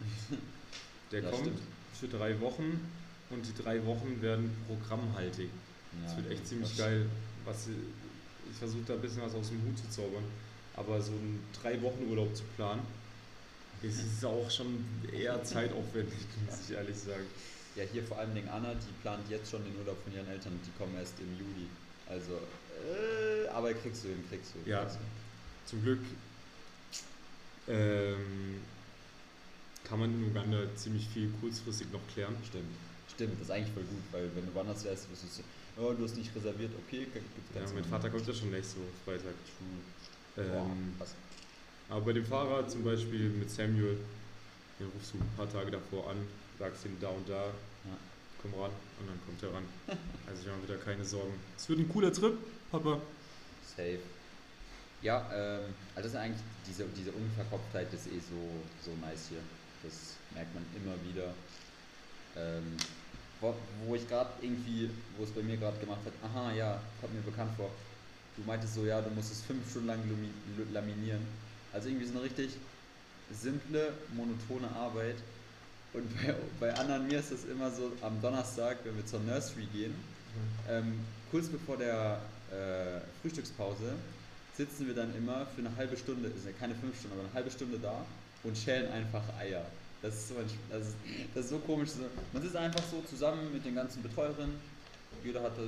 Der 1.12 1.22
Ja, 1.22 1.30
kommt 1.30 1.42
stimmt. 1.42 1.58
für 1.98 2.06
drei 2.08 2.40
Wochen 2.40 2.80
und 3.30 3.44
die 3.44 3.62
drei 3.62 3.84
Wochen 3.84 4.22
werden 4.22 4.50
programmhaltig. 4.68 5.48
Das 6.04 6.12
Ja, 6.12 6.18
wird 6.18 6.30
echt 6.32 6.46
ziemlich 6.46 6.68
das- 6.68 6.78
geil. 6.78 7.06
Was, 7.44 7.66
ich 8.50 8.56
versuche 8.56 8.82
da 8.86 8.94
ein 8.94 9.00
bisschen 9.00 9.22
was 9.22 9.34
aus 9.34 9.48
dem 9.48 9.60
Hut 9.64 9.76
zu 9.76 9.88
zaubern. 9.90 10.22
Aber 10.74 11.00
so 11.02 11.10
einen 11.12 11.42
drei 11.60 11.80
Wochen 11.82 12.06
Urlaub 12.08 12.34
zu 12.36 12.44
planen, 12.56 12.82
das 13.82 13.94
ist 13.94 14.24
auch 14.24 14.48
schon 14.50 14.84
eher 15.12 15.42
zeitaufwendig, 15.42 16.18
muss 16.46 16.60
ich 16.68 16.76
ehrlich 16.76 16.96
sagen. 16.96 17.24
Ja, 17.76 17.84
hier 17.92 18.02
vor 18.02 18.18
allem 18.18 18.34
Dingen 18.34 18.48
Anna, 18.48 18.74
die 18.74 18.92
plant 19.02 19.28
jetzt 19.30 19.50
schon 19.50 19.62
den 19.64 19.76
Urlaub 19.78 19.96
von 20.02 20.12
ihren 20.12 20.28
Eltern, 20.28 20.58
die 20.66 20.70
kommen 20.78 20.94
erst 20.96 21.14
im 21.20 21.32
Juli. 21.38 21.68
Also, 22.08 22.32
äh, 22.34 23.48
aber 23.48 23.72
kriegst 23.74 24.04
du 24.04 24.08
hin, 24.08 24.24
kriegst 24.28 24.52
du. 24.54 24.68
Ja. 24.68 24.80
kriegst 24.82 24.96
du. 24.96 25.00
Zum 25.70 25.82
Glück 25.82 26.00
ähm, 27.68 28.60
kann 29.84 30.00
man 30.00 30.10
in 30.14 30.30
Uganda 30.30 30.58
ziemlich 30.76 31.06
viel 31.08 31.30
kurzfristig 31.40 31.86
noch 31.92 32.00
klären. 32.12 32.34
Stimmt. 32.48 32.64
Stimmt, 33.14 33.34
das 33.34 33.42
ist 33.42 33.50
eigentlich 33.50 33.72
voll 33.74 33.84
gut, 33.84 34.02
weil 34.12 34.30
wenn 34.34 34.46
du 34.46 34.54
woanders 34.54 34.84
wärst, 34.84 35.10
wirst 35.10 35.22
du 35.24 35.28
so, 35.28 35.42
oh, 35.82 35.92
du 35.92 36.04
hast 36.04 36.16
nicht 36.16 36.34
reserviert, 36.34 36.72
okay, 36.86 37.06
gibt's 37.12 37.20
Ja, 37.54 37.60
ganz 37.60 37.72
mein 37.72 37.82
normal. 37.82 38.00
Vater 38.00 38.10
kommt 38.10 38.26
ja 38.26 38.34
schon 38.34 38.50
nächste 38.50 38.76
Woche 38.78 38.86
Freitag. 39.04 39.34
Boah, 40.36 40.42
Ähm, 40.44 40.94
krass. 40.98 41.14
aber 41.88 42.00
bei 42.02 42.12
dem 42.14 42.24
Fahrer 42.24 42.66
zum 42.68 42.82
Beispiel 42.84 43.28
mit 43.30 43.50
Samuel, 43.50 43.98
den 44.78 44.86
rufst 44.94 45.12
du 45.14 45.18
ein 45.18 45.30
paar 45.36 45.50
Tage 45.52 45.70
davor 45.72 46.10
an, 46.10 46.16
sagst 46.60 46.84
ihm 46.84 46.96
da 47.00 47.08
und 47.08 47.26
da, 47.28 47.46
Ja. 47.88 47.96
komm 48.40 48.52
ran 48.54 48.70
und 49.00 49.08
dann 49.08 49.18
kommt 49.24 49.42
er 49.42 49.52
ran. 49.54 49.64
Also 50.28 50.42
ich 50.42 50.46
mache 50.48 50.62
wieder 50.62 50.76
keine 50.76 51.04
Sorgen. 51.04 51.34
Es 51.56 51.68
wird 51.68 51.78
ein 51.80 51.88
cooler 51.88 52.12
Trip, 52.12 52.36
Papa. 52.70 53.00
Safe. 53.66 53.98
Ja, 55.02 55.26
ähm, 55.32 55.72
also 55.94 56.08
das 56.08 56.12
ist 56.12 56.16
eigentlich, 56.16 56.42
diese, 56.68 56.84
diese 56.94 57.12
Unverkopftheit 57.12 57.92
ist 57.94 58.06
eh 58.08 58.20
so, 58.20 58.36
so 58.84 58.90
nice 59.00 59.28
hier. 59.30 59.40
Das 59.82 60.16
merkt 60.34 60.54
man 60.54 60.62
immer 60.76 60.94
wieder. 61.08 61.32
Ähm, 62.36 62.76
wo, 63.40 63.54
wo 63.86 63.94
ich 63.94 64.06
gerade 64.06 64.28
irgendwie, 64.42 64.90
wo 65.16 65.24
es 65.24 65.30
bei 65.30 65.42
mir 65.42 65.56
gerade 65.56 65.78
gemacht 65.78 66.00
hat, 66.04 66.12
aha, 66.22 66.52
ja, 66.52 66.78
kommt 67.00 67.14
mir 67.14 67.22
bekannt 67.22 67.52
vor. 67.56 67.70
Du 68.36 68.42
meintest 68.44 68.74
so, 68.74 68.84
ja, 68.84 69.00
du 69.00 69.08
musst 69.10 69.32
es 69.32 69.40
fünf 69.40 69.68
Stunden 69.70 69.88
lang 69.88 70.00
laminieren. 70.72 71.26
Also 71.72 71.88
irgendwie 71.88 72.06
so 72.06 72.12
eine 72.12 72.22
richtig 72.24 72.50
simple, 73.32 73.94
monotone 74.14 74.68
Arbeit. 74.76 75.16
Und 75.92 76.08
bei, 76.16 76.34
bei 76.60 76.74
Anna 76.74 76.96
und 76.96 77.08
mir 77.08 77.18
ist 77.18 77.32
das 77.32 77.44
immer 77.44 77.70
so 77.70 77.92
am 78.02 78.20
Donnerstag, 78.22 78.78
wenn 78.84 78.96
wir 78.96 79.06
zur 79.06 79.20
Nursery 79.20 79.66
gehen, 79.72 79.94
ähm, 80.68 81.00
kurz 81.30 81.48
bevor 81.48 81.76
der 81.76 82.20
äh, 82.52 83.00
Frühstückspause 83.22 83.92
sitzen 84.56 84.86
wir 84.86 84.94
dann 84.94 85.14
immer 85.16 85.46
für 85.54 85.60
eine 85.66 85.74
halbe 85.76 85.96
Stunde, 85.96 86.28
ist 86.28 86.44
ja 86.46 86.52
keine 86.58 86.74
fünf 86.74 86.96
Stunden, 86.98 87.16
aber 87.18 87.24
eine 87.26 87.34
halbe 87.34 87.50
Stunde 87.50 87.78
da 87.78 88.04
und 88.44 88.56
schälen 88.56 88.90
einfach 88.92 89.22
Eier. 89.38 89.64
Das 90.02 90.14
ist 90.14 90.28
so, 90.28 90.34
das 90.70 90.82
ist, 90.82 90.94
das 91.34 91.44
ist 91.44 91.50
so 91.50 91.58
komisch. 91.58 91.90
Man 92.32 92.42
sitzt 92.42 92.56
einfach 92.56 92.82
so 92.90 93.02
zusammen 93.02 93.52
mit 93.52 93.64
den 93.64 93.74
ganzen 93.74 94.02
Betreuerinnen. 94.02 94.54
Jeder 95.24 95.42
hat, 95.42 95.56
da- 95.58 95.62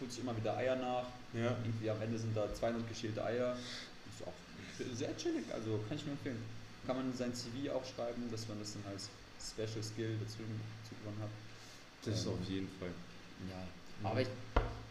holt 0.00 0.10
sich 0.10 0.22
immer 0.22 0.36
wieder 0.36 0.56
Eier 0.56 0.76
nach. 0.76 1.04
Ja. 1.32 1.54
Irgendwie 1.64 1.88
am 1.90 2.00
Ende 2.02 2.18
sind 2.18 2.36
da 2.36 2.52
200 2.52 2.88
geschälte 2.88 3.24
Eier. 3.24 3.56
Ist 4.10 4.26
auch 4.26 4.96
sehr 4.96 5.16
chillig, 5.16 5.44
also 5.52 5.78
kann 5.88 5.96
ich 5.96 6.04
nur 6.04 6.12
empfehlen. 6.14 6.42
Kann 6.86 6.96
man 6.96 7.10
in 7.10 7.16
sein 7.16 7.32
CV 7.34 7.70
auch 7.72 7.84
schreiben, 7.84 8.22
dass 8.32 8.48
man 8.48 8.58
das 8.58 8.72
dann 8.72 8.92
als 8.92 9.08
Special 9.50 9.82
Skill 9.82 10.16
dazu, 10.22 10.38
dazu 10.38 10.94
gewonnen 11.00 11.22
hat. 11.22 11.30
Das 12.04 12.18
ist 12.20 12.26
Ähm, 12.26 12.32
auf 12.32 12.48
jeden 12.48 12.68
Fall. 12.78 12.90
Ja, 13.50 14.08
aber 14.08 14.20
ich, 14.20 14.28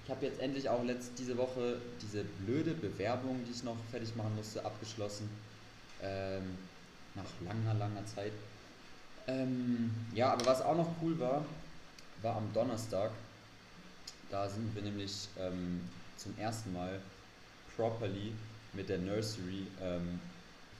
ich 0.05 0.11
habe 0.11 0.25
jetzt 0.25 0.39
endlich 0.39 0.67
auch 0.69 0.83
letzt, 0.83 1.11
diese 1.17 1.37
Woche 1.37 1.77
diese 2.01 2.23
blöde 2.45 2.73
Bewerbung, 2.73 3.39
die 3.47 3.51
ich 3.51 3.63
noch 3.63 3.77
fertig 3.91 4.15
machen 4.15 4.35
musste, 4.35 4.63
abgeschlossen. 4.65 5.29
Ähm, 6.01 6.57
nach 7.15 7.25
langer, 7.45 7.73
langer 7.75 8.05
Zeit. 8.05 8.31
Ähm, 9.27 9.91
ja, 10.13 10.33
aber 10.33 10.45
was 10.45 10.61
auch 10.61 10.75
noch 10.75 10.89
cool 11.01 11.19
war, 11.19 11.45
war 12.21 12.37
am 12.37 12.51
Donnerstag. 12.53 13.11
Da 14.29 14.49
sind 14.49 14.73
wir 14.73 14.81
nämlich 14.81 15.27
ähm, 15.37 15.81
zum 16.17 16.37
ersten 16.37 16.73
Mal 16.73 16.99
properly 17.75 18.33
mit 18.73 18.89
der 18.89 18.97
Nursery 18.99 19.67
ähm, 19.81 20.19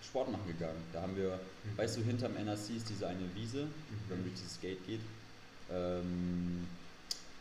Sport 0.04 0.32
machen 0.32 0.48
gegangen. 0.48 0.82
Da 0.94 1.02
haben 1.02 1.16
wir, 1.16 1.40
Mhm. 1.64 1.78
weißt 1.78 1.98
du, 1.98 2.02
hinterm 2.02 2.36
NRC 2.36 2.76
ist 2.78 2.90
diese 2.90 3.08
eine 3.08 3.34
Wiese, 3.36 3.68
wenn 4.08 4.18
man 4.20 4.28
durch 4.30 4.40
dieses 4.40 4.60
Gate 4.60 4.86
geht. 4.88 5.02
Ähm, 5.72 6.68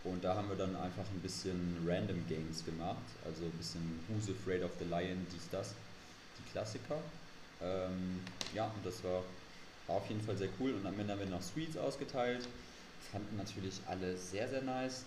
und 0.05 0.25
da 0.25 0.35
haben 0.35 0.49
wir 0.49 0.57
dann 0.57 0.75
einfach 0.77 1.05
ein 1.13 1.21
bisschen 1.21 1.77
Random 1.87 2.23
Games 2.29 2.65
gemacht. 2.65 2.97
Also 3.25 3.45
ein 3.45 3.51
bisschen 3.53 4.01
Who's 4.09 4.29
Afraid 4.31 4.63
of 4.63 4.71
the 4.79 4.85
Lion, 4.87 5.27
dies, 5.33 5.49
das. 5.51 5.75
Die 6.39 6.51
Klassiker. 6.53 6.99
Ähm, 7.63 8.21
ja, 8.55 8.65
und 8.67 8.85
das 8.87 9.03
war, 9.05 9.23
war 9.87 9.97
auf 9.97 10.09
jeden 10.09 10.23
Fall 10.23 10.37
sehr 10.37 10.49
cool. 10.59 10.73
Und 10.73 10.87
am 10.87 10.99
Ende 10.99 11.13
haben 11.13 11.21
wir 11.21 11.27
noch 11.27 11.43
Sweets 11.43 11.77
ausgeteilt. 11.77 12.47
Fanden 13.13 13.37
natürlich 13.37 13.81
alle 13.87 14.17
sehr, 14.17 14.49
sehr 14.49 14.63
nice. 14.63 15.05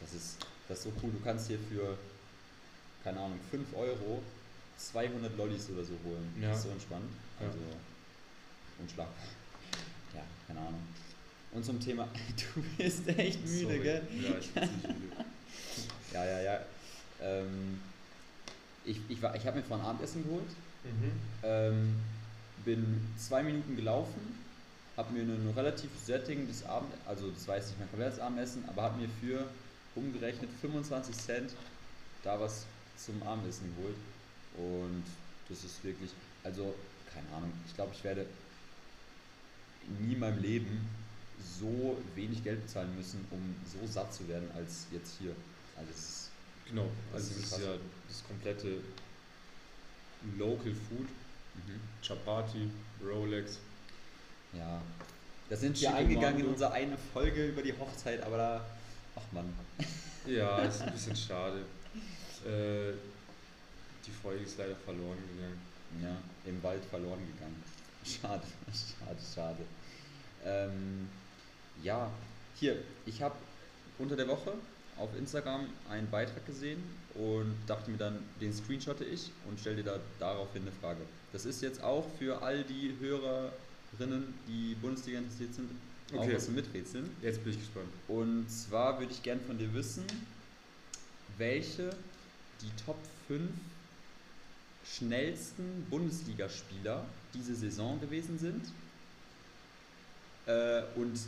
Das 0.00 0.12
ist, 0.12 0.36
das 0.68 0.78
ist 0.78 0.84
so 0.84 0.92
cool. 1.02 1.10
Du 1.12 1.20
kannst 1.24 1.46
hier 1.46 1.58
für, 1.70 1.96
keine 3.04 3.20
Ahnung, 3.20 3.38
5 3.50 3.74
Euro 3.74 4.22
200 4.78 5.36
Lollis 5.36 5.68
oder 5.70 5.84
so 5.84 5.92
holen. 6.04 6.32
Ja. 6.40 6.48
Das 6.50 6.58
ist 6.58 6.64
so 6.64 6.70
entspannt. 6.70 7.10
Ja. 7.40 7.46
Also 7.46 7.58
unschlagbar. 8.78 9.14
Ja, 10.14 10.22
keine 10.46 10.60
Ahnung. 10.60 10.82
Und 11.52 11.64
zum 11.64 11.80
Thema, 11.80 12.06
du 12.54 12.62
bist 12.76 13.08
echt 13.08 13.42
müde, 13.44 13.60
Sorry. 13.62 13.78
gell? 13.80 14.02
Ja, 14.22 14.38
ich 14.38 14.50
bin 14.50 14.62
ziemlich 14.68 14.82
müde. 15.00 15.16
Ja, 16.12 16.24
ja, 16.24 16.40
ja. 16.40 16.60
Ähm, 17.20 17.80
ich 18.84 18.98
ich, 19.08 19.20
war- 19.20 19.34
ich 19.34 19.44
habe 19.46 19.58
mir 19.58 19.64
vorhin 19.64 19.84
Abendessen 19.86 20.24
geholt, 20.24 20.48
Mhm. 20.84 21.12
ähm, 21.42 21.96
bin 22.64 23.00
zwei 23.18 23.42
Minuten 23.42 23.74
gelaufen, 23.76 24.38
habe 24.96 25.12
mir 25.12 25.22
ein 25.22 25.52
relativ 25.56 25.90
sättigendes 26.04 26.64
Abend, 26.64 26.92
also 27.06 27.30
das 27.30 27.46
jetzt 27.56 27.68
nicht 27.70 27.78
mein 27.80 27.90
komplettes 27.90 28.20
Abendessen, 28.20 28.64
aber 28.68 28.82
habe 28.82 29.00
mir 29.00 29.08
für 29.20 29.46
umgerechnet 29.96 30.48
25 30.60 31.16
Cent 31.16 31.52
da 32.22 32.38
was 32.38 32.66
zum 32.96 33.20
Abendessen 33.24 33.74
geholt. 33.76 33.96
Und 34.56 35.04
das 35.48 35.64
ist 35.64 35.82
wirklich, 35.84 36.10
also 36.44 36.74
keine 37.12 37.28
Ahnung, 37.36 37.52
ich 37.66 37.74
glaube, 37.74 37.92
ich 37.94 38.02
werde 38.04 38.26
nie 40.00 40.14
in 40.14 40.20
meinem 40.20 40.40
Leben 40.40 40.88
so 41.58 41.96
wenig 42.14 42.42
Geld 42.42 42.62
bezahlen 42.62 42.94
müssen, 42.96 43.24
um 43.30 43.54
so 43.64 43.86
satt 43.86 44.12
zu 44.12 44.26
werden, 44.28 44.50
als 44.56 44.86
jetzt 44.92 45.14
hier. 45.18 45.32
Also 45.76 45.90
es 45.90 45.98
ist, 45.98 46.30
Genau, 46.68 46.88
Das 47.12 47.22
also 47.22 47.40
es 47.40 47.46
ist 47.52 47.58
ja 47.60 47.74
das 48.08 48.24
komplette 48.26 48.78
Local 50.38 50.72
Food. 50.88 51.06
mhm. 51.54 51.80
Chapati, 52.02 52.68
Rolex. 53.04 53.58
ja. 54.52 54.82
Da 55.48 55.56
sind 55.56 55.80
wir 55.80 55.94
eingegangen 55.94 56.40
in 56.40 56.46
unsere 56.46 56.72
eine 56.72 56.98
Folge 57.12 57.46
über 57.46 57.62
die 57.62 57.72
Hochzeit, 57.72 58.20
aber 58.24 58.36
da, 58.36 58.66
ach 59.14 59.22
man, 59.30 59.44
Ja, 60.26 60.58
ist 60.58 60.82
ein 60.82 60.92
bisschen 60.92 61.14
schade. 61.16 61.62
Äh, 62.44 62.92
die 64.06 64.12
Folge 64.12 64.44
ist 64.44 64.58
leider 64.58 64.76
verloren 64.76 65.18
gegangen. 65.34 65.60
ja, 66.02 66.16
im 66.50 66.62
Wald 66.62 66.84
verloren 66.84 67.20
gegangen. 67.34 67.62
Schade, 68.04 68.42
schade, 68.72 69.18
schade. 69.34 69.62
Ähm, 70.44 71.08
ja, 71.82 72.08
hier, 72.54 72.76
ich 73.04 73.20
habe 73.20 73.34
unter 73.98 74.14
der 74.14 74.28
Woche 74.28 74.52
auf 74.96 75.10
Instagram 75.18 75.66
einen 75.90 76.08
Beitrag 76.10 76.46
gesehen 76.46 76.82
und 77.14 77.54
dachte 77.66 77.90
mir 77.90 77.96
dann, 77.96 78.18
den 78.40 78.52
screenshotte 78.54 79.04
ich 79.04 79.30
und 79.48 79.58
stelle 79.58 79.76
dir 79.76 79.84
da 79.84 79.98
daraufhin 80.20 80.62
eine 80.62 80.70
Frage. 80.72 81.00
Das 81.32 81.44
ist 81.46 81.62
jetzt 81.62 81.82
auch 81.82 82.06
für 82.18 82.40
all 82.42 82.62
die 82.62 82.94
Hörerinnen, 83.00 84.34
die 84.46 84.74
Bundesliga 84.80 85.18
interessiert 85.18 85.54
sind, 85.54 85.70
auch 86.14 86.20
Okay. 86.22 86.36
was 86.36 86.44
zum 86.44 86.54
Miträtseln. 86.54 87.10
Jetzt 87.22 87.42
bin 87.42 87.52
ich 87.52 87.58
gespannt. 87.58 87.88
Und 88.06 88.48
zwar 88.48 89.00
würde 89.00 89.12
ich 89.12 89.22
gern 89.22 89.40
von 89.40 89.58
dir 89.58 89.72
wissen, 89.74 90.04
welche 91.38 91.90
die 92.62 92.70
Top 92.84 92.96
5 93.26 93.50
schnellsten 94.94 95.86
Bundesligaspieler 95.90 97.04
diese 97.34 97.54
Saison 97.54 98.00
gewesen 98.00 98.38
sind. 98.38 98.62
Äh, 100.46 100.82
und 100.94 101.18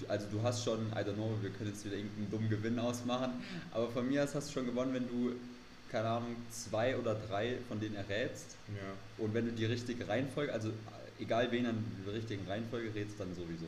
du, 0.00 0.06
also 0.06 0.26
du 0.30 0.42
hast 0.42 0.62
schon, 0.64 0.78
I 0.92 0.96
don't 0.96 1.14
know, 1.14 1.36
wir 1.40 1.50
können 1.50 1.70
jetzt 1.70 1.84
wieder 1.84 1.96
irgendeinen 1.96 2.30
dummen 2.30 2.50
Gewinn 2.50 2.78
ausmachen, 2.78 3.32
aber 3.72 3.88
von 3.90 4.06
mir 4.06 4.22
aus 4.22 4.34
hast 4.34 4.48
du 4.50 4.52
schon 4.52 4.66
gewonnen, 4.66 4.92
wenn 4.92 5.08
du, 5.08 5.32
keine 5.90 6.08
Ahnung, 6.08 6.36
zwei 6.50 6.96
oder 6.96 7.14
drei 7.14 7.56
von 7.68 7.80
denen 7.80 7.94
errätst. 7.96 8.56
Ja. 8.68 9.24
Und 9.24 9.32
wenn 9.32 9.46
du 9.46 9.52
die 9.52 9.64
richtige 9.64 10.06
Reihenfolge, 10.06 10.52
also 10.52 10.72
egal 11.18 11.50
wen 11.52 11.64
an 11.66 11.82
der 12.04 12.14
richtigen 12.14 12.46
Reihenfolge 12.46 12.94
rätst, 12.94 13.18
dann 13.18 13.34
sowieso. 13.34 13.66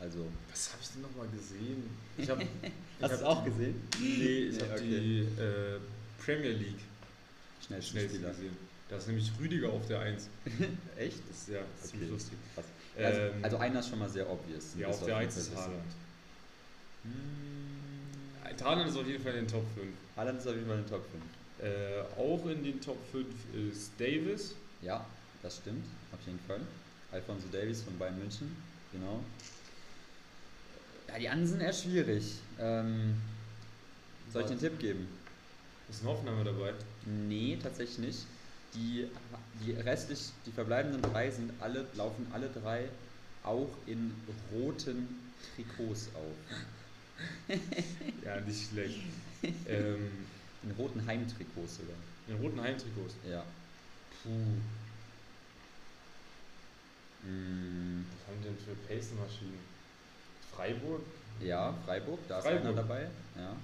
Also, 0.00 0.26
Was 0.50 0.70
habe 0.72 0.82
ich 0.82 0.88
denn 0.90 1.02
nochmal 1.02 1.26
gesehen? 1.28 1.82
Ich 2.18 2.28
hab, 2.28 2.38
hast 3.00 3.10
du 3.10 3.16
es 3.16 3.22
auch 3.22 3.44
gesehen? 3.44 3.80
Nee, 4.00 4.06
ich 4.48 4.54
Nee, 4.56 4.60
habe 4.62 4.72
okay. 4.74 4.80
die 5.00 5.20
äh, 5.40 5.78
Premier 6.22 6.52
League 6.52 6.78
Schnellsten 7.66 7.98
Spieler. 8.00 8.30
gesehen. 8.30 8.56
Da 8.88 8.96
ist 8.96 9.06
nämlich 9.06 9.30
Rüdiger 9.38 9.68
auf 9.70 9.86
der 9.86 10.00
1. 10.00 10.28
Echt? 10.96 11.18
Das 11.28 11.36
ist 11.38 11.48
ja 11.48 11.60
ziemlich 11.82 12.08
Okay. 12.08 12.12
lustig. 12.12 12.38
Krass. 12.54 12.64
Also, 12.96 13.20
Ähm, 13.20 13.44
also 13.44 13.56
einer 13.58 13.80
ist 13.80 13.88
schon 13.88 13.98
mal 13.98 14.08
sehr 14.08 14.28
obvious. 14.30 14.74
ja, 14.78 14.88
auf 14.88 14.98
der 15.00 15.08
jeden 15.08 15.18
1 15.28 15.36
ist. 15.36 15.54
Haaland. 15.54 15.82
Hm, 17.04 18.64
Haaland 18.64 18.90
ist 18.90 18.96
auf 18.96 19.06
jeden 19.06 19.22
Fall 19.22 19.32
in 19.34 19.44
den 19.44 19.48
Top 19.48 19.64
5. 19.74 19.86
Haaland 20.16 20.38
ist 20.40 20.46
auf 20.46 20.54
jeden 20.54 20.66
Fall 20.66 20.78
in 20.78 20.84
den 20.84 20.90
Top 20.90 21.04
5. 21.10 21.24
Äh, 21.60 22.00
auch 22.20 22.46
in 22.46 22.64
den 22.64 22.80
Top 22.80 22.98
5 23.12 23.26
ist 23.54 23.90
Davis. 23.98 24.54
Ja, 24.82 25.04
das 25.42 25.56
stimmt, 25.56 25.84
auf 26.12 26.20
jeden 26.26 26.38
Fall. 26.46 26.60
Alfonso 27.12 27.46
Davies 27.52 27.82
von 27.82 27.98
Bayern 27.98 28.18
München, 28.18 28.54
genau. 28.92 29.20
Ja, 31.08 31.18
die 31.18 31.28
anderen 31.28 31.48
sind 31.48 31.60
eher 31.60 31.72
schwierig. 31.72 32.34
Ähm, 32.60 33.14
soll 34.32 34.42
ich 34.42 34.48
den 34.48 34.58
Tipp 34.58 34.78
geben? 34.78 35.08
Ist 35.90 36.02
ein 36.02 36.08
Hoffenheimer 36.08 36.44
dabei? 36.44 36.74
Nee, 37.06 37.58
tatsächlich 37.62 37.98
nicht. 37.98 38.18
Die, 38.74 39.08
die 39.60 39.72
restlich, 39.72 40.20
die 40.44 40.52
verbleibenden 40.52 41.00
drei 41.02 41.30
sind 41.30 41.50
alle, 41.60 41.86
laufen 41.94 42.26
alle 42.32 42.48
drei 42.50 42.88
auch 43.42 43.70
in 43.86 44.12
roten 44.52 45.32
Trikots 45.56 46.08
auf. 46.14 46.36
Ja, 48.24 48.38
nicht 48.42 48.68
schlecht. 48.70 49.00
ähm, 49.66 50.10
In 50.62 50.70
roten 50.78 51.04
Heimtrikots 51.04 51.78
sogar. 51.78 51.96
in 52.28 52.36
roten 52.36 52.60
Heimtrikots. 52.60 53.14
Ja. 53.28 53.42
Puh. 54.22 54.28
Mm, 57.26 58.04
Was 58.12 58.28
haben 58.28 58.38
die 58.40 58.44
denn 58.48 58.56
für 58.58 58.74
Pacemaschinen? 58.86 59.58
Freiburg? 60.54 61.00
ja, 61.40 61.74
Freiburg, 61.84 62.18
da 62.28 62.38
ist 62.38 62.44
Freiburg. 62.44 62.64
einer 62.66 62.72
dabei. 62.74 63.02
Ja. 63.36 63.56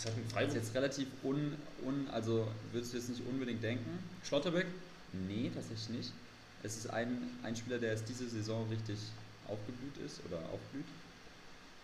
Was 0.00 0.06
hat 0.06 0.16
denn 0.16 0.22
Das 0.22 0.30
ist 0.30 0.32
Freiburg? 0.32 0.54
jetzt 0.56 0.74
relativ 0.74 1.08
un, 1.22 1.56
un, 1.84 2.08
also 2.10 2.48
würdest 2.72 2.92
du 2.92 2.96
jetzt 2.96 3.10
nicht 3.10 3.22
unbedingt 3.26 3.62
denken? 3.62 3.98
Schlotterbeck? 4.24 4.66
Nee, 5.12 5.50
tatsächlich 5.54 5.90
nicht. 5.90 6.12
Es 6.62 6.76
ist 6.78 6.90
ein, 6.90 7.18
ein 7.42 7.54
Spieler, 7.54 7.78
der 7.78 7.92
jetzt 7.92 8.08
diese 8.08 8.28
Saison 8.28 8.66
richtig 8.70 8.98
aufgeblüht 9.46 9.96
ist 10.06 10.20
oder 10.26 10.38
aufblüht. 10.38 10.86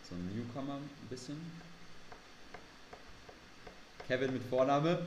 So 0.09 0.15
ein 0.15 0.35
Newcomer 0.35 0.77
ein 0.77 1.09
bisschen. 1.11 1.37
Kevin 4.07 4.33
mit 4.33 4.43
Vorname. 4.45 5.07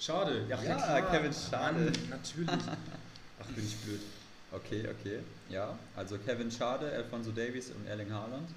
Schade. 0.00 0.44
Ja, 0.48 0.56
klar. 0.56 1.02
Kevin 1.10 1.32
Schade. 1.32 1.78
Mann, 1.78 1.92
natürlich. 2.10 2.48
Ach, 3.40 3.46
bin 3.46 3.64
ich 3.64 3.76
blöd. 3.76 4.00
Okay, 4.50 4.88
okay. 4.88 5.18
Ja, 5.50 5.78
also 5.94 6.18
Kevin 6.18 6.50
Schade, 6.50 6.90
Alfonso 6.92 7.30
Davies 7.30 7.70
und 7.70 7.86
Erling 7.86 8.12
Haaland. 8.12 8.48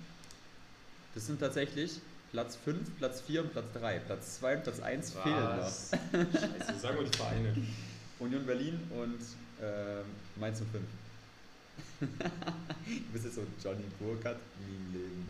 Das 1.14 1.28
sind 1.28 1.40
tatsächlich 1.40 2.00
Platz 2.32 2.58
5, 2.64 2.98
Platz 2.98 3.22
4 3.22 3.42
und 3.42 3.52
Platz 3.54 3.66
3. 3.74 4.00
Platz 4.00 4.40
2 4.40 4.56
und 4.58 4.64
Platz 4.64 4.80
1 4.80 5.14
fehlen 5.14 5.36
noch. 5.36 5.58
Was? 5.58 5.92
Scheiße, 6.12 6.80
sagen 6.80 6.98
wir 7.00 7.10
die 7.10 7.18
Vereine. 7.18 7.56
Union 8.20 8.46
Berlin 8.46 8.80
und 8.92 9.20
ähm, 9.62 10.06
Mainz 10.36 10.60
05. 10.60 10.84
du 12.00 13.14
bist 13.14 13.26
jetzt 13.26 13.36
so 13.36 13.42
Johnny 13.64 13.84
Burkhardt 14.00 14.40
nie 14.68 14.76
im 14.76 14.94
Leben. 14.94 15.28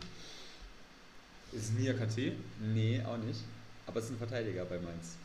Ist 1.52 1.64
es 1.64 1.70
Nia 1.72 1.92
KT? 1.92 2.32
Nee, 2.60 3.02
auch 3.04 3.16
nicht. 3.18 3.40
Aber 3.86 4.00
es 4.00 4.06
ist 4.06 4.12
ein 4.12 4.18
Verteidiger 4.18 4.64
bei 4.64 4.78
Mainz. 4.78 5.16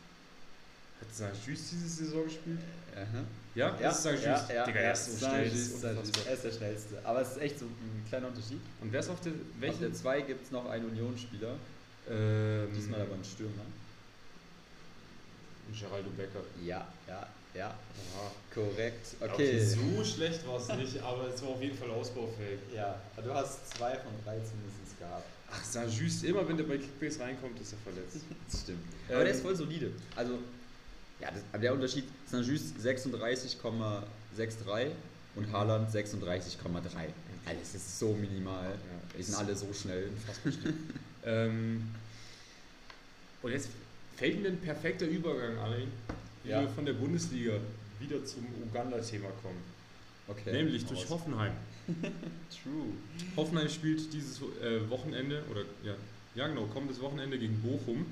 Hat 1.04 1.14
Saint-Just 1.14 1.72
diese 1.72 1.88
Saison 1.88 2.24
gespielt? 2.24 2.60
Aha. 2.94 3.24
Ja, 3.54 3.70
das 3.80 3.96
ist 3.96 4.02
Saint-Just. 4.04 4.50
ja, 4.50 4.64
Digga, 4.66 4.80
ja, 4.80 4.86
er 4.86 4.92
ist 4.92 5.18
so 5.18 5.26
schnell. 5.26 5.46
Er 5.46 6.32
ist 6.34 6.44
der 6.44 6.52
schnellste. 6.52 6.98
Aber 7.04 7.20
es 7.20 7.30
ist 7.32 7.38
echt 7.40 7.58
so 7.58 7.66
ein 7.66 8.04
kleiner 8.08 8.28
Unterschied. 8.28 8.60
Und 8.80 8.92
wer 8.92 9.00
ist 9.00 9.08
auf 9.08 9.20
der. 9.20 9.32
Auf 9.32 9.38
Welche? 9.60 9.78
der 9.80 9.94
2 9.94 10.20
gibt 10.22 10.44
es 10.46 10.50
noch 10.50 10.68
einen 10.68 10.86
Union-Spieler. 10.86 11.54
Ähm, 12.10 12.68
Diesmal 12.74 13.02
aber 13.02 13.14
ein 13.14 13.24
Stürmer. 13.24 13.64
Geraldo 15.72 16.10
Becker. 16.10 16.40
Ja, 16.62 16.86
ja, 17.08 17.26
ja. 17.54 17.66
Aha. 17.68 18.30
Korrekt. 18.52 19.16
Okay. 19.20 19.32
Okay. 19.32 19.64
so 19.64 20.04
schlecht 20.04 20.46
war 20.46 20.58
es 20.58 20.68
nicht, 20.68 21.02
aber 21.02 21.28
es 21.28 21.42
war 21.42 21.50
auf 21.50 21.62
jeden 21.62 21.76
Fall 21.76 21.90
ausbaufähig. 21.90 22.60
Ja, 22.74 23.00
du 23.16 23.32
hast 23.32 23.70
zwei 23.76 23.92
von 23.96 24.12
drei 24.24 24.36
zumindest 24.40 24.98
gehabt. 24.98 25.24
Ach, 25.50 25.64
Saint-Just, 25.64 26.24
immer 26.24 26.46
wenn 26.48 26.56
der 26.56 26.64
bei 26.64 26.76
Kickbase 26.78 27.20
reinkommt, 27.20 27.60
ist 27.60 27.72
er 27.72 27.78
verletzt. 27.78 28.16
Das 28.50 28.60
stimmt. 28.60 28.84
Ähm, 29.08 29.14
Aber 29.14 29.24
der 29.24 29.34
ist 29.34 29.42
voll 29.42 29.56
solide. 29.56 29.90
Also, 30.16 30.38
ja, 31.20 31.30
das, 31.30 31.40
aber 31.52 31.60
der 31.62 31.74
Unterschied, 31.74 32.04
Saint-Just 32.30 32.76
36,63 32.78 34.90
und 35.36 35.52
Haaland 35.52 35.90
36,3. 35.90 36.58
Also, 37.46 37.60
es 37.62 37.74
ist 37.74 37.98
so 37.98 38.14
minimal. 38.14 38.70
Ja, 38.70 39.18
Die 39.18 39.22
sind 39.22 39.34
alle 39.36 39.54
so 39.54 39.72
schnell. 39.72 40.08
unfassbar 40.08 40.52
schnell. 40.52 40.74
ähm, 41.24 41.82
und 43.42 43.52
jetzt 43.52 43.68
fällt 44.16 44.40
mir 44.40 44.48
ein 44.48 44.58
perfekter 44.60 45.06
Übergang 45.06 45.58
ein, 45.58 45.88
wie 46.42 46.50
Ja. 46.50 46.62
wir 46.62 46.68
von 46.68 46.86
der 46.86 46.94
Bundesliga 46.94 47.54
wieder 48.00 48.24
zum 48.24 48.46
Uganda-Thema 48.68 49.28
kommen. 49.42 49.62
Okay. 50.28 50.52
Nämlich 50.52 50.84
durch. 50.86 51.08
Hoffenheim. 51.10 51.52
True. 51.86 52.86
Hoffenheim 53.36 53.68
spielt 53.68 54.10
dieses 54.12 54.40
äh, 54.62 54.88
Wochenende, 54.88 55.42
oder 55.50 55.62
ja, 55.84 55.94
ja 56.34 56.48
genau, 56.48 56.64
kommendes 56.66 56.98
Wochenende 57.00 57.38
gegen 57.38 57.60
Bochum 57.60 58.06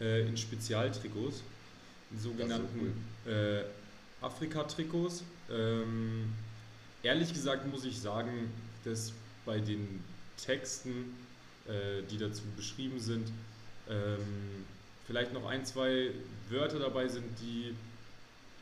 äh, 0.00 0.28
in 0.28 0.36
Spezialtrikots, 0.36 1.42
sogenannten 2.18 3.04
äh, 3.26 3.62
Afrika-Trikots. 4.20 5.24
Ähm, 5.50 6.32
ehrlich 7.02 7.32
gesagt 7.32 7.66
muss 7.66 7.84
ich 7.84 7.98
sagen, 7.98 8.50
dass 8.84 9.12
bei 9.44 9.58
den 9.60 10.02
Texten, 10.44 11.14
äh, 11.66 12.02
die 12.10 12.18
dazu 12.18 12.42
beschrieben 12.56 12.98
sind, 13.00 13.28
ähm, 13.88 14.64
vielleicht 15.06 15.32
noch 15.32 15.46
ein, 15.46 15.64
zwei 15.64 16.10
Wörter 16.48 16.78
dabei 16.78 17.08
sind, 17.08 17.24
die 17.40 17.74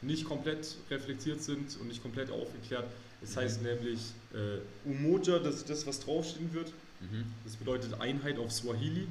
nicht 0.00 0.24
komplett 0.24 0.76
reflektiert 0.90 1.42
sind 1.42 1.76
und 1.80 1.88
nicht 1.88 2.02
komplett 2.02 2.30
aufgeklärt. 2.30 2.86
Es 3.22 3.34
Mhm. 3.34 3.40
heißt 3.40 3.62
nämlich 3.62 4.00
äh, 4.32 4.88
Umoja, 4.88 5.38
das 5.40 5.56
ist 5.56 5.70
das, 5.70 5.86
was 5.86 6.00
draufstehen 6.00 6.52
wird. 6.54 6.72
Mhm. 7.00 7.24
Das 7.44 7.56
bedeutet 7.56 8.00
Einheit 8.00 8.38
auf 8.38 8.52
Swahili. 8.52 9.08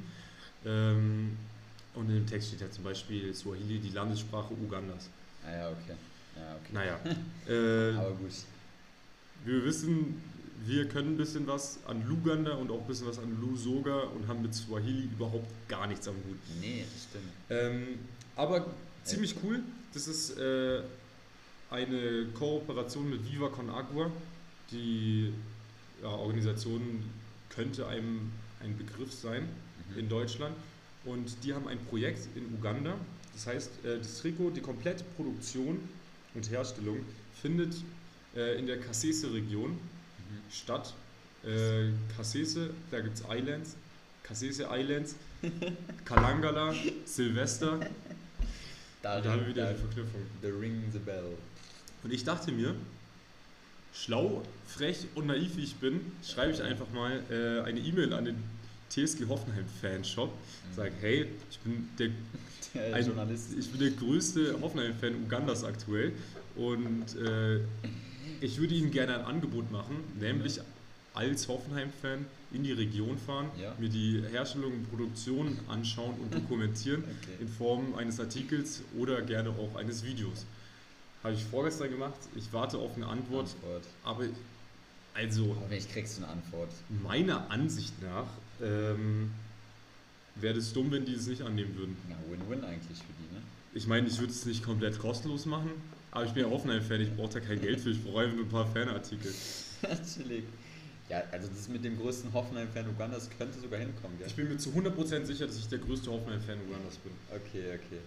Ähm, 0.64 1.36
und 1.98 2.08
in 2.08 2.16
dem 2.16 2.26
Text 2.26 2.48
steht 2.48 2.60
ja 2.60 2.70
zum 2.70 2.84
Beispiel 2.84 3.34
Swahili, 3.34 3.78
die 3.78 3.90
Landessprache 3.90 4.52
Ugandas. 4.54 5.08
Ah 5.46 5.52
ja, 5.56 5.68
okay. 5.70 5.96
Ja, 6.36 6.56
okay. 6.56 6.72
Naja, 6.72 7.00
äh, 7.48 7.96
Aber 7.96 8.12
gut. 8.14 8.30
wir 9.44 9.64
wissen, 9.64 10.22
wir 10.66 10.88
können 10.88 11.14
ein 11.14 11.16
bisschen 11.16 11.46
was 11.46 11.78
an 11.86 12.06
Luganda 12.08 12.52
und 12.54 12.70
auch 12.70 12.80
ein 12.80 12.86
bisschen 12.86 13.08
was 13.08 13.18
an 13.18 13.38
Lusoga 13.40 14.00
und 14.00 14.26
haben 14.28 14.42
mit 14.42 14.54
Swahili 14.54 15.04
überhaupt 15.04 15.46
gar 15.68 15.86
nichts 15.86 16.06
am 16.08 16.14
Hut. 16.16 16.38
Nee, 16.60 16.84
das 16.92 17.04
stimmt. 17.04 17.32
Ähm, 17.50 17.98
aber 18.36 18.66
ziemlich 19.04 19.34
cool. 19.42 19.60
Das 19.94 20.06
ist 20.08 20.36
äh, 20.38 20.82
eine 21.70 22.26
Kooperation 22.34 23.10
mit 23.10 23.24
Viva 23.30 23.48
Con 23.48 23.70
Agua. 23.70 24.10
Die 24.70 25.32
ja, 26.02 26.08
Organisation 26.08 27.02
könnte 27.50 27.86
einem 27.86 28.30
ein 28.62 28.76
Begriff 28.76 29.12
sein 29.12 29.48
Mhm. 29.94 29.98
in 30.00 30.08
Deutschland. 30.08 30.54
Und 31.04 31.44
die 31.44 31.54
haben 31.54 31.68
ein 31.68 31.78
Projekt 31.86 32.28
in 32.36 32.44
Uganda. 32.54 32.94
Das 33.32 33.46
heißt, 33.46 33.70
äh, 33.84 33.98
das 33.98 34.20
Trikot, 34.20 34.50
die 34.50 34.60
komplette 34.60 35.04
Produktion 35.16 35.78
und 36.34 36.50
Herstellung 36.50 36.98
findet 37.40 37.74
äh, 38.36 38.58
in 38.58 38.66
der 38.66 38.80
Kasese-Region 38.80 39.70
Mhm. 39.70 40.42
statt. 40.50 40.92
Äh, 41.44 41.90
Kasese, 42.16 42.70
da 42.90 43.00
gibt 43.00 43.16
es 43.16 43.22
Islands, 43.30 43.76
Kasese 44.24 44.68
Islands, 44.70 45.14
Kalangala, 46.04 46.74
Silvester. 47.06 47.78
Da, 49.00 49.20
Da 49.20 49.30
haben 49.30 49.42
wir 49.42 49.48
wieder 49.48 49.62
da, 49.62 49.68
eine 49.70 49.78
Verknüpfung. 49.78 50.20
The 50.42 50.48
Ring 50.48 50.82
the 50.92 50.98
Bell. 50.98 51.36
Und 52.02 52.12
ich 52.12 52.24
dachte 52.24 52.50
mir, 52.52 52.74
schlau, 53.94 54.42
frech 54.66 55.06
und 55.14 55.26
naiv 55.28 55.56
wie 55.56 55.62
ich 55.64 55.76
bin, 55.76 56.00
schreibe 56.26 56.52
ich 56.52 56.62
einfach 56.62 56.90
mal 56.92 57.22
äh, 57.30 57.62
eine 57.66 57.80
E-Mail 57.80 58.12
an 58.12 58.24
den 58.26 58.42
TSG 58.88 59.26
Hoffenheim 59.28 59.64
Fanshop. 59.80 60.30
Sage, 60.74 60.92
hey, 61.00 61.26
ich 61.50 61.58
bin 61.60 61.88
der 61.98 62.08
Der 62.74 62.94
ein, 62.94 63.06
Journalist. 63.06 63.48
ich 63.58 63.70
bin 63.70 63.80
der 63.80 63.90
größte 63.90 64.60
Hoffenheim-Fan 64.60 65.14
Ugandas 65.24 65.64
aktuell 65.64 66.12
und 66.56 67.04
äh, 67.16 67.60
ich 68.40 68.58
würde 68.58 68.74
Ihnen 68.74 68.90
gerne 68.90 69.18
ein 69.18 69.24
Angebot 69.24 69.70
machen, 69.70 69.96
nämlich 70.20 70.60
als 71.14 71.48
Hoffenheim-Fan 71.48 72.24
in 72.52 72.62
die 72.62 72.72
Region 72.72 73.18
fahren, 73.18 73.50
Ja. 73.60 73.74
mir 73.78 73.88
die 73.88 74.22
Herstellung 74.30 74.72
und 74.72 74.88
Produktion 74.90 75.58
anschauen 75.68 76.14
und 76.20 76.32
dokumentieren 76.42 77.02
Okay. 77.02 77.36
in 77.40 77.48
Form 77.48 77.94
eines 77.96 78.20
Artikels 78.20 78.82
oder 78.96 79.20
gerne 79.22 79.50
auch 79.50 79.74
eines 79.76 80.04
Videos. 80.04 80.46
Habe 81.24 81.34
ich 81.34 81.44
vorgestern 81.44 81.90
gemacht. 81.90 82.18
Ich 82.36 82.52
warte 82.52 82.78
auf 82.78 82.94
eine 82.96 83.06
Antwort, 83.06 83.48
Antwort. 83.62 83.84
aber 84.04 84.24
also 85.14 85.56
Hoffentlich 85.60 85.90
kriegst 85.90 86.18
du 86.18 86.22
eine 86.22 86.32
Antwort. 86.32 86.70
meiner 87.02 87.50
Ansicht 87.50 87.92
nach 88.02 88.28
ähm, 88.62 89.30
wäre 90.36 90.58
es 90.58 90.72
dumm, 90.72 90.90
wenn 90.90 91.04
die 91.04 91.14
es 91.14 91.26
nicht 91.26 91.42
annehmen 91.42 91.76
würden. 91.76 91.96
Na, 92.08 92.16
Win-Win 92.30 92.64
eigentlich 92.64 92.98
für 92.98 93.12
die, 93.18 93.34
ne? 93.34 93.42
Ich 93.74 93.86
meine, 93.86 94.08
ich 94.08 94.18
würde 94.18 94.32
es 94.32 94.44
nicht 94.46 94.64
komplett 94.64 94.98
kostenlos 94.98 95.46
machen, 95.46 95.70
aber 96.10 96.24
ich 96.24 96.32
bin 96.32 96.44
ja 96.44 96.50
Hoffenheim-Fan, 96.50 97.00
ich 97.00 97.14
brauche 97.14 97.34
da 97.34 97.40
kein 97.40 97.60
Geld 97.60 97.80
für, 97.80 97.90
ich 97.90 98.02
brauche 98.02 98.22
einfach 98.22 98.36
nur 98.36 98.46
ein 98.46 98.50
paar 98.50 98.66
Fanartikel. 98.66 99.32
Chillig. 100.14 100.44
Ja, 101.08 101.22
also 101.32 101.48
das 101.48 101.68
mit 101.68 101.84
dem 101.84 101.98
größten 101.98 102.32
Hoffenheim-Fan 102.32 102.88
Ugandas 102.88 103.30
könnte 103.38 103.58
sogar 103.58 103.80
hinkommen, 103.80 104.18
gell? 104.18 104.26
Ich 104.26 104.34
bin 104.34 104.48
mir 104.48 104.58
zu 104.58 104.70
100% 104.70 105.24
sicher, 105.24 105.46
dass 105.46 105.56
ich 105.56 105.68
der 105.68 105.78
größte 105.78 106.10
Hoffenheim-Fan 106.10 106.58
Ugandas 106.68 106.96
bin. 106.96 107.12
Okay, 107.30 107.74
okay. 107.74 108.00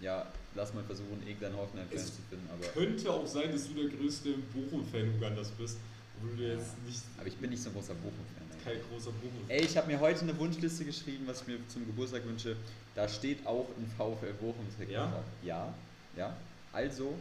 ja, 0.00 0.26
lass 0.54 0.72
mal 0.72 0.84
versuchen, 0.84 1.20
irgendeinen 1.26 1.56
Hoffenheim-Fan 1.56 1.98
zu 1.98 2.22
finden. 2.28 2.48
Aber, 2.52 2.66
Könnte 2.68 3.10
auch 3.12 3.26
sein, 3.26 3.50
dass 3.50 3.66
du 3.66 3.74
der 3.74 3.88
größte 3.88 4.34
Bochum-Fan 4.54 5.14
Ugandas 5.16 5.50
bist, 5.50 5.78
du 6.22 6.42
jetzt 6.42 6.82
nicht 6.86 7.02
aber 7.18 7.26
ich 7.26 7.36
bin 7.36 7.50
nicht 7.50 7.62
so 7.62 7.70
ein 7.70 7.74
großer 7.74 7.94
Bochum-Fan. 7.94 8.64
kein 8.64 8.82
großer 8.90 9.10
Bochum-Fan 9.10 9.50
Ey, 9.50 9.64
ich 9.64 9.76
habe 9.76 9.86
mir 9.86 10.00
heute 10.00 10.20
eine 10.22 10.38
Wunschliste 10.38 10.84
geschrieben, 10.84 11.24
was 11.26 11.42
ich 11.42 11.46
mir 11.48 11.58
zum 11.68 11.86
Geburtstag 11.86 12.24
wünsche. 12.26 12.56
Da 12.94 13.08
steht 13.08 13.46
auch 13.46 13.68
ein 13.78 13.86
VfL 13.96 14.32
Bochum-Trikot 14.40 14.92
Ja? 14.92 15.06
drauf. 15.06 15.24
Ja, 15.42 15.74
ja. 16.16 16.36
Also, 16.72 17.14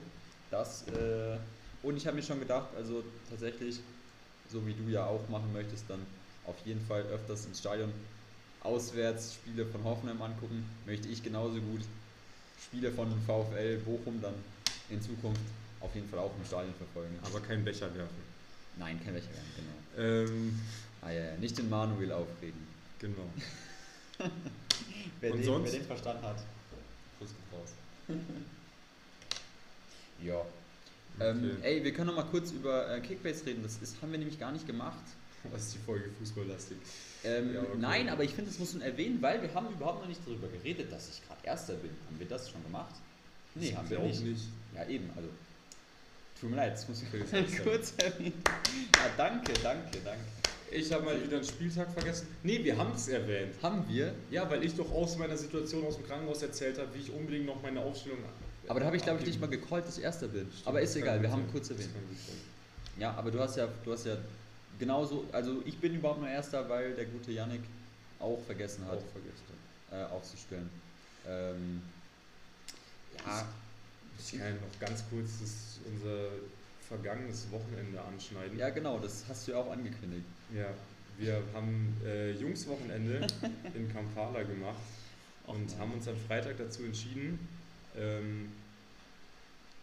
das, 0.51 0.87
äh, 0.89 1.37
und 1.83 1.97
ich 1.97 2.05
habe 2.05 2.17
mir 2.17 2.23
schon 2.23 2.39
gedacht, 2.39 2.69
also 2.75 3.03
tatsächlich, 3.29 3.79
so 4.51 4.65
wie 4.65 4.73
du 4.73 4.89
ja 4.89 5.05
auch 5.05 5.27
machen 5.29 5.51
möchtest, 5.53 5.89
dann 5.89 5.99
auf 6.45 6.55
jeden 6.65 6.81
Fall 6.85 7.03
öfters 7.03 7.45
ins 7.45 7.59
Stadion 7.59 7.91
auswärts 8.61 9.35
Spiele 9.35 9.65
von 9.65 9.83
Hoffenheim 9.83 10.21
angucken, 10.21 10.65
möchte 10.85 11.07
ich 11.07 11.23
genauso 11.23 11.59
gut 11.61 11.81
Spiele 12.61 12.91
von 12.91 13.07
VfL 13.25 13.77
Bochum 13.77 14.21
dann 14.21 14.33
in 14.89 15.01
Zukunft 15.01 15.41
auf 15.79 15.93
jeden 15.95 16.09
Fall 16.09 16.19
auch 16.19 16.31
im 16.37 16.45
Stadion 16.45 16.73
verfolgen. 16.75 17.17
Aber 17.23 17.39
keinen 17.39 17.63
Becher 17.63 17.93
werfen. 17.95 18.28
Nein, 18.79 18.99
kein 19.03 19.13
welcher 19.13 19.27
werden, 19.29 19.51
genau. 19.55 20.07
Ähm, 20.31 20.59
Ah 21.01 21.11
ja, 21.11 21.35
nicht 21.37 21.57
den 21.57 21.69
Manuel 21.69 22.11
aufregen. 22.11 22.59
genau. 22.99 23.29
Wer, 25.21 25.31
den, 25.31 25.43
sonst? 25.43 25.71
wer 25.71 25.79
den 25.79 25.87
verstanden 25.87 26.23
hat. 26.23 26.37
Kuss 27.19 27.29
geht 27.29 27.57
raus. 27.59 27.69
Ja. 30.23 30.41
Ähm, 31.21 31.51
Okay. 31.59 31.63
ey, 31.77 31.83
wir 31.83 31.93
können 31.93 32.07
noch 32.07 32.15
mal 32.17 32.25
kurz 32.29 32.51
über 32.51 32.93
äh, 32.93 32.99
Kickbase 33.01 33.45
reden. 33.45 33.63
Das 33.63 33.77
ist, 33.81 34.01
haben 34.01 34.11
wir 34.11 34.19
nämlich 34.19 34.39
gar 34.39 34.51
nicht 34.51 34.67
gemacht. 34.67 35.03
Was 35.51 35.63
ist 35.67 35.75
die 35.75 35.79
Folge 35.79 36.09
fußballlastig? 36.19 36.77
Ähm, 37.23 37.53
Ja, 37.53 37.61
okay. 37.61 37.69
Nein, 37.79 38.09
aber 38.09 38.23
ich 38.25 38.31
finde, 38.33 38.49
das 38.51 38.59
muss 38.59 38.73
man 38.73 38.81
erwähnen, 38.81 39.21
weil 39.21 39.41
wir 39.41 39.53
haben 39.53 39.67
überhaupt 39.73 40.01
noch 40.01 40.07
nicht 40.09 40.19
darüber 40.25 40.47
geredet, 40.49 40.91
dass 40.91 41.09
ich 41.09 41.25
gerade 41.25 41.39
Erster 41.45 41.73
bin. 41.75 41.91
Haben 42.07 42.19
wir 42.19 42.27
das 42.27 42.49
schon 42.49 42.61
gemacht? 42.63 42.95
Nee, 43.55 43.69
Das 43.69 43.77
haben 43.77 43.89
wir 43.89 43.99
auch 43.99 44.03
nicht. 44.03 44.21
nicht. 44.23 44.43
Ja, 44.75 44.85
eben. 44.87 45.09
Also, 45.15 45.29
tut 46.39 46.49
mir 46.49 46.55
leid, 46.57 46.73
das 46.73 46.87
muss 46.87 47.01
ich 47.01 47.11
will 47.11 47.21
jetzt 47.21 47.33
nicht 47.33 47.63
kurz 47.63 47.93
erwähnen. 47.97 48.33
Ja, 48.95 49.09
danke, 49.17 49.53
danke, 49.61 49.97
danke. 50.03 50.21
Ich 50.71 50.91
habe 50.93 51.03
mal 51.03 51.23
wieder 51.23 51.37
einen 51.37 51.45
Spieltag 51.45 51.91
vergessen. 51.91 52.27
Nee, 52.43 52.63
wir 52.63 52.77
haben 52.77 52.91
es 52.93 53.07
erwähnt. 53.07 53.55
Haben 53.61 53.83
wir? 53.87 54.13
Ja, 54.29 54.47
weil 54.49 54.63
ich 54.63 54.75
doch 54.75 54.91
aus 54.91 55.17
meiner 55.17 55.35
Situation 55.35 55.85
aus 55.85 55.95
dem 55.95 56.05
Krankenhaus 56.05 56.43
erzählt 56.43 56.77
habe, 56.77 56.93
wie 56.93 56.99
ich 56.99 57.11
unbedingt 57.11 57.47
noch 57.47 57.61
meine 57.61 57.79
Aufstellung. 57.81 58.19
Aber 58.67 58.79
da 58.79 58.85
habe 58.85 58.95
ich, 58.97 59.01
glaube 59.03 59.19
ich, 59.19 59.25
nicht 59.25 59.41
mal 59.41 59.47
gecallt, 59.49 59.87
dass 59.87 59.97
ich 59.97 60.03
Erster 60.03 60.27
bin. 60.27 60.45
Stimmt, 60.51 60.67
aber 60.67 60.81
ist 60.81 60.95
egal, 60.95 61.19
wir 61.21 61.31
haben 61.31 61.41
sein. 61.43 61.51
kurz 61.51 61.71
erwähnt. 61.71 61.89
Ja, 62.99 63.13
aber 63.15 63.31
du 63.31 63.39
hast 63.39 63.57
ja, 63.57 63.67
du 63.83 63.91
hast 63.91 64.05
ja 64.05 64.15
genauso, 64.77 65.25
also 65.31 65.63
ich 65.65 65.77
bin 65.79 65.95
überhaupt 65.95 66.19
nur 66.19 66.29
Erster, 66.29 66.69
weil 66.69 66.93
der 66.93 67.05
gute 67.05 67.31
Yannick 67.31 67.61
auch 68.19 68.39
vergessen 68.45 68.85
hat, 68.85 68.97
Auch 68.99 69.03
vergessen. 69.11 69.45
äh, 69.91 70.13
aufzustellen. 70.13 70.69
Ähm, 71.27 71.81
ja, 73.25 73.47
Ich 74.19 74.37
kann 74.37 74.55
noch 74.55 74.79
ganz 74.79 75.03
kurz 75.09 75.39
das, 75.41 75.79
unser 75.91 76.29
vergangenes 76.87 77.47
Wochenende 77.51 78.01
anschneiden. 78.01 78.57
ja 78.57 78.69
genau, 78.69 78.99
das 78.99 79.23
hast 79.27 79.47
du 79.47 79.51
ja 79.51 79.57
auch 79.59 79.71
angekündigt. 79.71 80.25
Ja, 80.55 80.69
wir 81.17 81.41
haben 81.53 81.95
äh, 82.05 82.31
Jungswochenende 82.31 83.25
in 83.75 83.91
Kampala 83.91 84.43
gemacht 84.43 84.79
und 85.47 85.77
haben 85.77 85.93
uns 85.93 86.07
am 86.07 86.15
Freitag 86.27 86.57
dazu 86.57 86.83
entschieden, 86.83 87.39
ähm, 87.97 88.51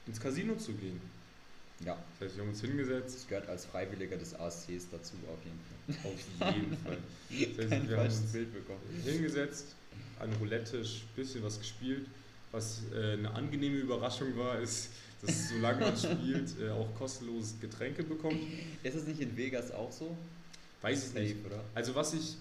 ins 0.07 0.21
Casino 0.21 0.57
zu 0.57 0.73
gehen. 0.75 1.01
Ja, 1.85 1.97
Das 2.19 2.29
heißt, 2.29 2.37
wir 2.37 2.43
haben 2.45 2.51
uns 2.51 2.61
hingesetzt, 2.63 3.17
das 3.17 3.29
gehört 3.29 3.49
als 3.49 3.67
Freiwilliger 3.67 4.17
des 4.17 4.35
ASCs 4.35 4.89
dazu 4.91 5.15
auf 5.29 5.39
jeden 5.45 5.61
Fall. 6.03 6.11
auf 6.11 6.55
jeden 6.55 6.77
Fall. 6.79 6.99
Das 7.57 7.71
heißt, 7.71 7.89
wir 7.89 7.97
haben 7.99 8.07
uns 8.07 8.33
Bild 8.33 8.53
bekommen. 8.55 8.81
hingesetzt, 9.05 9.75
an 10.19 10.33
Roulette-Tisch, 10.41 11.03
bisschen 11.15 11.43
was 11.43 11.59
gespielt. 11.59 12.07
Was 12.57 12.85
äh, 12.91 13.13
eine 13.13 13.31
angenehme 13.33 13.77
Überraschung 13.77 14.35
war, 14.39 14.59
ist, 14.59 14.89
dass 15.21 15.51
solange 15.51 15.83
man 15.83 15.95
spielt, 15.95 16.59
äh, 16.59 16.71
auch 16.71 16.89
kostenloses 16.95 17.61
Getränke 17.61 18.03
bekommt. 18.03 18.39
Ist 18.83 18.95
es 18.95 19.07
nicht 19.07 19.21
in 19.21 19.37
Vegas 19.37 19.71
auch 19.73 19.93
so? 19.93 20.17
Weiß 20.81 21.09
ich 21.09 21.13
nicht. 21.13 21.37
Oder? 21.45 21.63
Also 21.75 21.95
was 21.95 22.15
ich, 22.15 22.37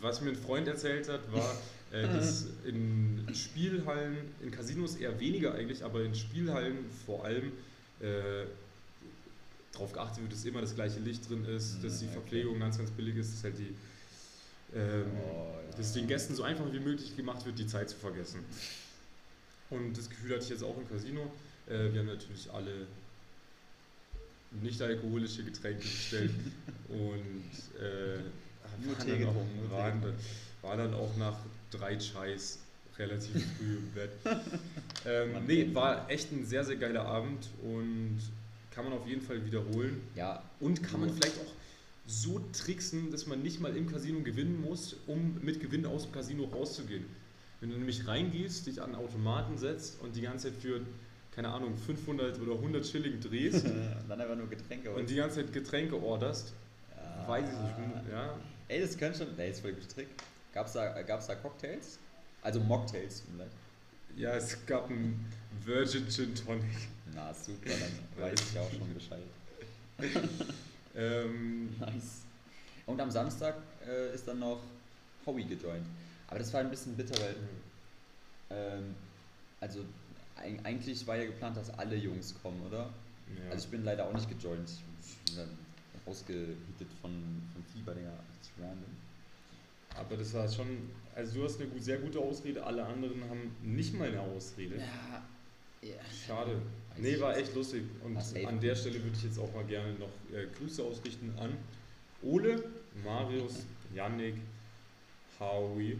was 0.00 0.22
mir 0.22 0.30
ein 0.30 0.36
Freund 0.36 0.66
erzählt 0.68 1.06
hat, 1.10 1.30
war, 1.34 1.54
äh, 1.92 2.04
dass 2.04 2.46
in 2.64 3.26
Spielhallen, 3.34 4.16
in 4.42 4.50
Casinos 4.50 4.96
eher 4.96 5.20
weniger 5.20 5.54
eigentlich, 5.54 5.84
aber 5.84 6.02
in 6.02 6.14
Spielhallen 6.14 6.78
vor 7.04 7.26
allem 7.26 7.52
äh, 8.00 8.46
darauf 9.74 9.92
geachtet 9.92 10.22
wird, 10.22 10.32
dass 10.32 10.46
immer 10.46 10.62
das 10.62 10.74
gleiche 10.74 11.00
Licht 11.00 11.28
drin 11.28 11.44
ist, 11.44 11.84
dass 11.84 11.98
die. 11.98 12.06
Verpflegung 12.06 12.58
ganz, 12.58 12.78
ganz 12.78 12.90
billig 12.90 13.16
ist, 13.16 13.34
dass 13.34 13.44
halt 13.44 13.58
die 13.58 13.74
ähm, 14.74 15.04
Oh, 15.24 15.54
ja. 15.70 15.76
dass 15.76 15.92
den 15.92 16.06
Gästen 16.06 16.34
so 16.34 16.42
einfach 16.42 16.64
wie 16.72 16.80
möglich 16.80 17.16
gemacht 17.16 17.44
wird, 17.46 17.58
die 17.58 17.66
Zeit 17.66 17.88
zu 17.90 17.96
vergessen. 17.96 18.40
Und 19.70 19.96
das 19.98 20.08
Gefühl 20.08 20.32
hatte 20.34 20.44
ich 20.44 20.50
jetzt 20.50 20.62
auch 20.64 20.76
im 20.78 20.88
Casino. 20.88 21.30
Äh, 21.68 21.92
wir 21.92 22.00
haben 22.00 22.06
natürlich 22.06 22.50
alle 22.52 22.86
nicht 24.62 24.80
alkoholische 24.80 25.42
Getränke 25.44 25.80
bestellt 25.82 26.30
und 26.88 27.80
äh, 27.80 28.18
waren 28.86 29.08
dann 29.08 29.28
auch- 29.28 29.70
waren, 29.70 30.02
waren 30.62 30.78
dann 30.78 30.94
auch 30.94 31.16
nach 31.16 31.38
drei 31.70 31.96
Chais 31.98 32.58
relativ 32.98 33.32
früh 33.58 33.76
im 33.76 33.90
Bett. 33.92 34.10
Ähm, 35.04 35.46
kennt 35.46 35.74
war 35.74 36.08
echt 36.10 36.32
ein 36.32 36.46
sehr, 36.46 36.64
sehr 36.64 36.76
geiler 36.76 37.04
Abend 37.04 37.48
und 37.62 38.18
kann 38.70 38.84
man 38.84 38.94
auf 38.94 39.06
jeden 39.06 39.20
Fall 39.22 39.44
wiederholen. 39.44 40.00
Ja, 40.14 40.42
Und 40.60 40.82
kann 40.82 41.00
man 41.00 41.12
vielleicht 41.12 41.36
auch 41.38 41.52
so 42.06 42.40
tricksen, 42.52 43.10
dass 43.10 43.26
man 43.26 43.42
nicht 43.42 43.60
mal 43.60 43.76
im 43.76 43.90
Casino 43.90 44.20
gewinnen 44.20 44.60
muss, 44.60 44.96
um 45.06 45.38
mit 45.42 45.60
Gewinn 45.60 45.86
aus 45.86 46.04
dem 46.04 46.12
Casino 46.12 46.44
rauszugehen. 46.44 47.04
Wenn 47.60 47.70
du 47.70 47.76
nämlich 47.76 48.06
reingehst, 48.06 48.66
dich 48.66 48.80
an 48.80 48.94
einen 48.94 49.04
Automaten 49.04 49.56
setzt 49.58 50.00
und 50.00 50.14
die 50.14 50.22
ganze 50.22 50.50
Zeit 50.50 50.60
für, 50.60 50.80
keine 51.34 51.48
Ahnung, 51.48 51.76
500 51.76 52.40
oder 52.40 52.52
100 52.52 52.86
Schilling 52.86 53.20
drehst 53.20 53.64
dann 54.08 54.20
einfach 54.20 54.36
nur 54.36 54.48
Getränke. 54.48 54.90
und 54.90 55.08
die 55.10 55.16
ganze 55.16 55.36
Zeit 55.36 55.52
Getränke 55.52 56.00
orderst, 56.00 56.52
ja. 56.96 57.28
weiß 57.28 57.48
ich 57.48 57.78
nicht, 57.78 58.12
ja. 58.12 58.38
Ey, 58.68 58.80
das 58.80 58.96
könnte 58.96 59.18
schon. 59.18 59.28
Nee, 59.36 59.48
das 59.48 59.56
ist 59.56 59.62
voll 59.62 59.72
guter 59.72 59.88
Trick. 59.88 60.08
Gab's 60.52 60.72
da, 60.72 61.02
gab's 61.02 61.26
da 61.26 61.34
Cocktails? 61.34 61.98
Also 62.42 62.60
Mocktails, 62.60 63.24
leid. 63.36 63.50
Ja, 64.16 64.34
es 64.34 64.64
gab 64.66 64.88
einen 64.88 65.26
Virgin 65.64 66.08
Gin 66.08 66.34
Tonic. 66.34 66.64
Na, 67.14 67.32
super, 67.34 67.70
dann 67.70 68.22
weiß 68.22 68.40
ich 68.52 68.58
auch 68.58 68.70
schon 68.70 68.94
Bescheid. 68.94 69.22
Ähm, 70.96 71.74
Nice. 71.78 72.22
Und 72.86 73.00
am 73.00 73.10
Samstag 73.10 73.56
äh, 73.86 74.14
ist 74.14 74.26
dann 74.28 74.38
noch 74.38 74.60
Howie 75.26 75.44
gejoint. 75.44 75.84
Aber 76.28 76.38
das 76.38 76.52
war 76.52 76.60
ein 76.60 76.70
bisschen 76.70 76.96
bitter, 76.96 77.14
weil. 77.20 77.34
Ähm, 78.50 78.94
also, 79.60 79.80
eig- 80.36 80.64
eigentlich 80.64 81.06
war 81.06 81.16
ja 81.16 81.26
geplant, 81.26 81.56
dass 81.56 81.70
alle 81.70 81.96
Jungs 81.96 82.34
kommen, 82.42 82.60
oder? 82.66 82.90
ja. 83.36 83.50
Also, 83.50 83.64
ich 83.64 83.70
bin 83.70 83.84
leider 83.84 84.06
auch 84.06 84.12
nicht 84.12 84.28
gejoint. 84.28 84.70
Ich 84.70 85.16
bin 85.24 85.36
dann 85.36 85.48
rausgehittet 86.06 86.88
von, 87.02 87.10
von 87.52 87.64
Fieber, 87.72 87.92
Digga. 87.94 88.12
Ist 88.40 88.50
random. 88.60 88.84
aber 89.96 90.16
das 90.16 90.32
war 90.34 90.48
schon, 90.48 90.90
also 91.14 91.34
du 91.40 91.44
hast 91.44 91.60
eine 91.60 91.80
sehr 91.80 91.98
gute 91.98 92.20
Ausrede, 92.20 92.62
alle 92.64 92.84
anderen 92.84 93.22
haben 93.28 93.56
nicht 93.62 93.94
mal 93.94 94.08
eine 94.08 94.20
Ausrede. 94.20 94.76
Ja, 94.76 95.22
ja. 95.90 96.26
Schade. 96.26 96.60
Nee, 96.98 97.20
war 97.20 97.36
echt 97.36 97.54
lustig. 97.54 97.84
Und 98.02 98.16
an 98.16 98.60
der 98.60 98.74
Stelle 98.74 99.02
würde 99.02 99.16
ich 99.16 99.24
jetzt 99.24 99.38
auch 99.38 99.52
mal 99.54 99.64
gerne 99.64 99.92
noch 99.94 100.08
äh, 100.32 100.46
Grüße 100.58 100.82
ausrichten 100.82 101.32
an 101.38 101.56
Ole, 102.22 102.62
Marius, 103.04 103.66
Yannick, 103.94 104.36
Howie, 105.38 105.98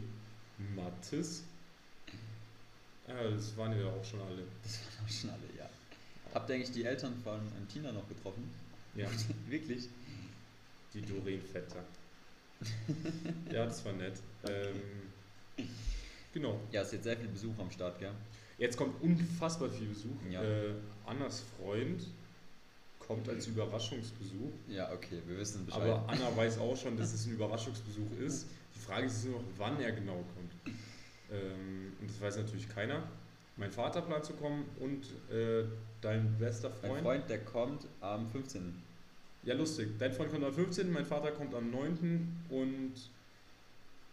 Mathis. 0.75 1.44
Ja, 3.07 3.31
das 3.31 3.57
waren 3.57 3.79
ja 3.79 3.87
auch 3.87 4.05
schon 4.05 4.20
alle. 4.20 4.42
Das 4.62 4.81
waren 4.81 5.05
auch 5.05 5.12
schon 5.12 5.31
alle, 5.31 5.59
ja. 5.59 5.68
Habt 6.35 6.49
ihr 6.49 6.57
eigentlich 6.57 6.72
die 6.72 6.85
Eltern 6.85 7.14
von 7.22 7.38
ähm, 7.38 7.68
Tina 7.68 7.92
noch 7.92 8.09
getroffen? 8.09 8.51
Ja, 8.94 9.09
Wirklich? 9.49 9.88
die 10.94 11.03
Doreen 11.03 11.40
Vetter. 11.40 11.85
Ja, 13.53 13.66
das 13.66 13.85
war 13.85 13.92
nett. 13.92 14.14
Ähm, 14.49 15.66
genau. 16.33 16.59
Ja, 16.72 16.83
ist 16.83 16.92
jetzt 16.92 17.05
sehr 17.05 17.16
viel 17.16 17.29
Besuch 17.29 17.53
am 17.59 17.70
Start, 17.70 17.99
gell? 17.99 18.12
Jetzt 18.59 18.77
kommt 18.77 19.03
unfassbar 19.03 19.69
viel 19.69 19.88
Besuch. 19.88 20.16
Ja. 20.31 20.42
Äh, 20.42 20.73
Annas 21.05 21.45
Freund 21.59 22.07
kommt 22.99 23.29
als 23.29 23.47
Überraschungsbesuch. 23.47 24.51
Ja, 24.69 24.92
okay, 24.92 25.21
wir 25.27 25.37
wissen 25.38 25.66
Bescheid. 25.66 25.83
Aber 25.83 26.05
Anna 26.09 26.37
weiß 26.37 26.59
auch 26.59 26.77
schon, 26.77 26.97
dass 26.97 27.12
es 27.12 27.27
ein 27.27 27.33
Überraschungsbesuch 27.33 28.19
ist. 28.19 28.47
Die 28.75 28.81
Frage 28.81 29.07
ist 29.07 29.25
nur 29.25 29.40
noch, 29.40 29.47
wann 29.59 29.81
er 29.81 29.92
genau 29.92 30.25
kommt. 30.35 30.77
Ähm, 31.31 31.92
und 32.01 32.11
das 32.11 32.21
weiß 32.21 32.37
natürlich 32.38 32.69
keiner. 32.69 33.03
Mein 33.57 33.73
Vater 33.73 34.03
plant 34.03 34.25
zu 34.25 34.35
kommen 34.35 34.64
und 34.81 35.07
äh, 35.35 35.64
dein 36.01 36.37
bester 36.38 36.71
mein 36.83 36.90
Freund. 36.90 37.03
Freund, 37.03 37.31
der 37.31 37.45
kommt 37.45 37.87
am 38.01 38.29
15. 38.29 38.83
Ja, 39.45 39.55
lustig. 39.55 39.90
Dein 39.99 40.12
Freund 40.12 40.33
kommt 40.33 40.45
am 40.45 40.53
15., 40.53 40.92
mein 40.92 41.07
Vater 41.07 41.31
kommt 41.31 41.55
am 41.55 41.71
9. 41.71 42.45
und 42.51 42.92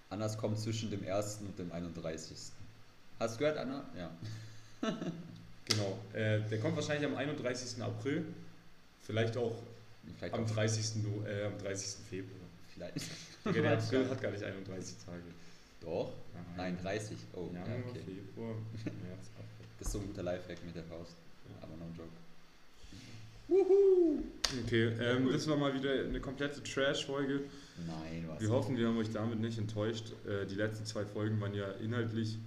Annas 0.09 0.37
kommt 0.37 0.59
zwischen 0.59 0.91
dem 0.91 1.05
1. 1.05 1.39
und 1.41 1.57
dem 1.57 1.71
31. 1.71 2.37
Hast 3.23 3.35
du 3.35 3.39
gehört, 3.39 3.57
Anna? 3.57 3.85
Ja. 3.97 4.11
genau, 5.65 5.97
äh, 6.11 6.41
der 6.41 6.59
kommt 6.59 6.75
wahrscheinlich 6.75 7.09
am 7.09 7.15
31. 7.15 7.81
April. 7.81 8.25
Vielleicht 9.01 9.37
auch 9.37 9.55
Vielleicht 10.17 10.33
am 10.33 10.43
auch 10.43 10.51
30. 10.51 11.03
No, 11.03 11.25
äh, 11.25 11.45
am 11.45 11.57
30. 11.57 12.03
Februar. 12.09 12.41
Vielleicht. 12.73 12.97
Digga, 13.45 13.61
der 13.61 13.77
April 13.77 14.09
hat 14.09 14.21
gar 14.21 14.31
nicht 14.31 14.43
31 14.43 14.95
Tage. 15.05 15.21
Doch? 15.79 16.11
Nein, 16.57 16.77
30. 16.81 17.17
Oh, 17.31 17.49
ja, 17.53 17.61
Januar, 17.61 17.91
okay. 17.91 18.01
Februar, 18.05 18.55
März, 18.83 19.29
April. 19.37 19.67
Das 19.79 19.87
ist 19.87 19.93
so 19.93 19.99
ein 19.99 20.07
guter 20.07 20.23
Lifehack 20.23 20.65
mit 20.65 20.75
der 20.75 20.83
Faust. 20.83 21.15
Ja. 21.47 21.55
Aber 21.63 21.77
no 21.77 21.85
joke. 21.95 22.09
Okay, 24.65 24.87
ähm, 24.99 25.29
das 25.31 25.47
war 25.47 25.55
mal 25.55 25.73
wieder 25.73 25.91
eine 25.93 26.19
komplette 26.19 26.61
Trash-Folge. 26.61 27.41
Nein, 27.87 28.25
was? 28.27 28.41
Wir 28.41 28.49
hoffen, 28.49 28.75
wir 28.75 28.87
haben 28.87 28.97
euch 28.97 29.11
damit 29.11 29.39
nicht 29.39 29.57
enttäuscht. 29.57 30.11
Äh, 30.27 30.45
die 30.45 30.55
letzten 30.55 30.85
zwei 30.85 31.05
Folgen 31.05 31.39
waren 31.39 31.53
ja 31.53 31.71
inhaltlich 31.81 32.37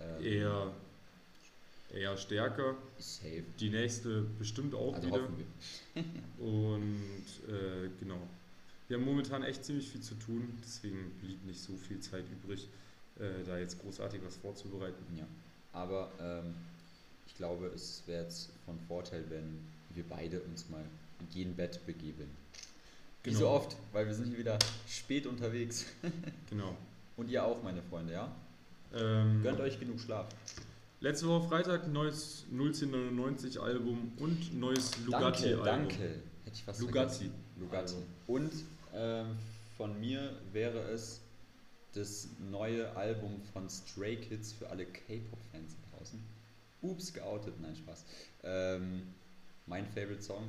ähm, 0.00 0.24
eher, 0.24 0.72
eher 1.94 2.16
stärker. 2.16 2.74
Safe. 2.98 3.44
Die 3.60 3.70
nächste 3.70 4.22
bestimmt 4.38 4.74
auch 4.74 4.94
Also 4.94 5.06
wieder. 5.08 5.22
hoffen 5.22 5.36
wir. 5.38 6.04
Und 6.46 7.52
äh, 7.54 7.88
genau. 8.00 8.18
Wir 8.88 8.96
haben 8.98 9.04
momentan 9.04 9.42
echt 9.42 9.64
ziemlich 9.64 9.88
viel 9.90 10.00
zu 10.00 10.14
tun, 10.14 10.58
deswegen 10.64 11.10
blieb 11.20 11.44
nicht 11.44 11.60
so 11.60 11.72
viel 11.76 11.98
Zeit 12.00 12.24
übrig, 12.30 12.68
äh, 13.18 13.44
da 13.44 13.58
jetzt 13.58 13.80
großartig 13.82 14.20
was 14.24 14.36
vorzubereiten. 14.36 15.04
Ja. 15.16 15.26
Aber 15.72 16.10
ähm, 16.20 16.54
ich 17.26 17.34
glaube, 17.36 17.66
es 17.74 18.02
wäre 18.06 18.22
jetzt 18.24 18.50
von 18.64 18.78
Vorteil, 18.86 19.24
wenn 19.28 19.58
wir 19.94 20.04
beide 20.08 20.40
uns 20.42 20.68
mal 20.68 20.84
gegen 21.32 21.54
Bett 21.56 21.84
begeben. 21.86 22.30
Wie 23.24 23.30
Genau. 23.30 23.40
so 23.40 23.48
oft, 23.48 23.76
weil 23.92 24.06
wir 24.06 24.14
sind 24.14 24.28
hier 24.28 24.38
wieder 24.38 24.58
spät 24.88 25.26
unterwegs. 25.26 25.86
Genau. 26.50 26.76
Und 27.16 27.28
ihr 27.28 27.42
auch, 27.44 27.60
meine 27.64 27.82
Freunde, 27.82 28.12
ja? 28.12 28.30
Ähm, 28.94 29.42
Gönnt 29.42 29.60
euch 29.60 29.78
genug 29.78 30.00
Schlaf. 30.00 30.26
Letzte 31.00 31.28
Woche 31.28 31.48
Freitag 31.48 31.88
neues 31.88 32.46
01099 32.50 33.60
Album 33.60 34.12
und 34.18 34.58
neues 34.58 34.96
Lugatti 35.04 35.42
danke, 35.42 35.46
Album. 35.48 35.64
danke. 35.64 36.02
Hätte 36.44 36.54
ich 36.54 36.64
fast 36.64 36.80
Lugatti. 36.80 37.14
vergessen. 37.16 37.34
Lugatti. 37.60 37.94
Album. 37.94 38.06
Und 38.26 38.52
ähm, 38.94 39.26
von 39.76 40.00
mir 40.00 40.32
wäre 40.52 40.78
es 40.90 41.20
das 41.92 42.28
neue 42.50 42.94
Album 42.96 43.42
von 43.52 43.68
Stray 43.68 44.16
Kids 44.16 44.52
für 44.52 44.68
alle 44.70 44.86
K-Pop-Fans 44.86 45.76
da 45.90 45.96
draußen. 45.98 46.22
Ups, 46.82 47.12
geoutet, 47.12 47.54
nein, 47.60 47.76
Spaß. 47.76 48.04
Ähm, 48.44 49.02
mein 49.66 49.86
Favorite 49.86 50.22
Song, 50.22 50.48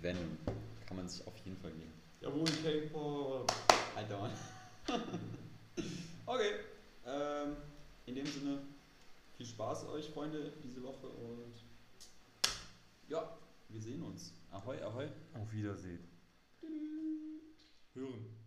Venom. 0.00 0.38
Kann 0.86 0.96
man 0.96 1.08
sich 1.08 1.26
auf 1.26 1.34
jeden 1.44 1.56
Fall 1.58 1.70
geben. 1.72 1.92
Jawohl, 2.20 2.44
K-Pop. 2.62 3.52
Alter. 3.96 4.30
okay. 6.26 6.50
Ähm, 7.06 7.56
in 8.08 8.14
dem 8.14 8.26
Sinne, 8.26 8.62
viel 9.36 9.46
Spaß 9.46 9.86
euch, 9.88 10.08
Freunde, 10.08 10.52
diese 10.64 10.82
Woche 10.82 11.06
und 11.08 11.54
ja, 13.08 13.36
wir 13.68 13.80
sehen 13.80 14.02
uns. 14.02 14.32
Ahoi, 14.50 14.82
ahoi. 14.82 15.08
Auf 15.34 15.52
Wiedersehen. 15.52 16.00
Hören. 17.94 18.37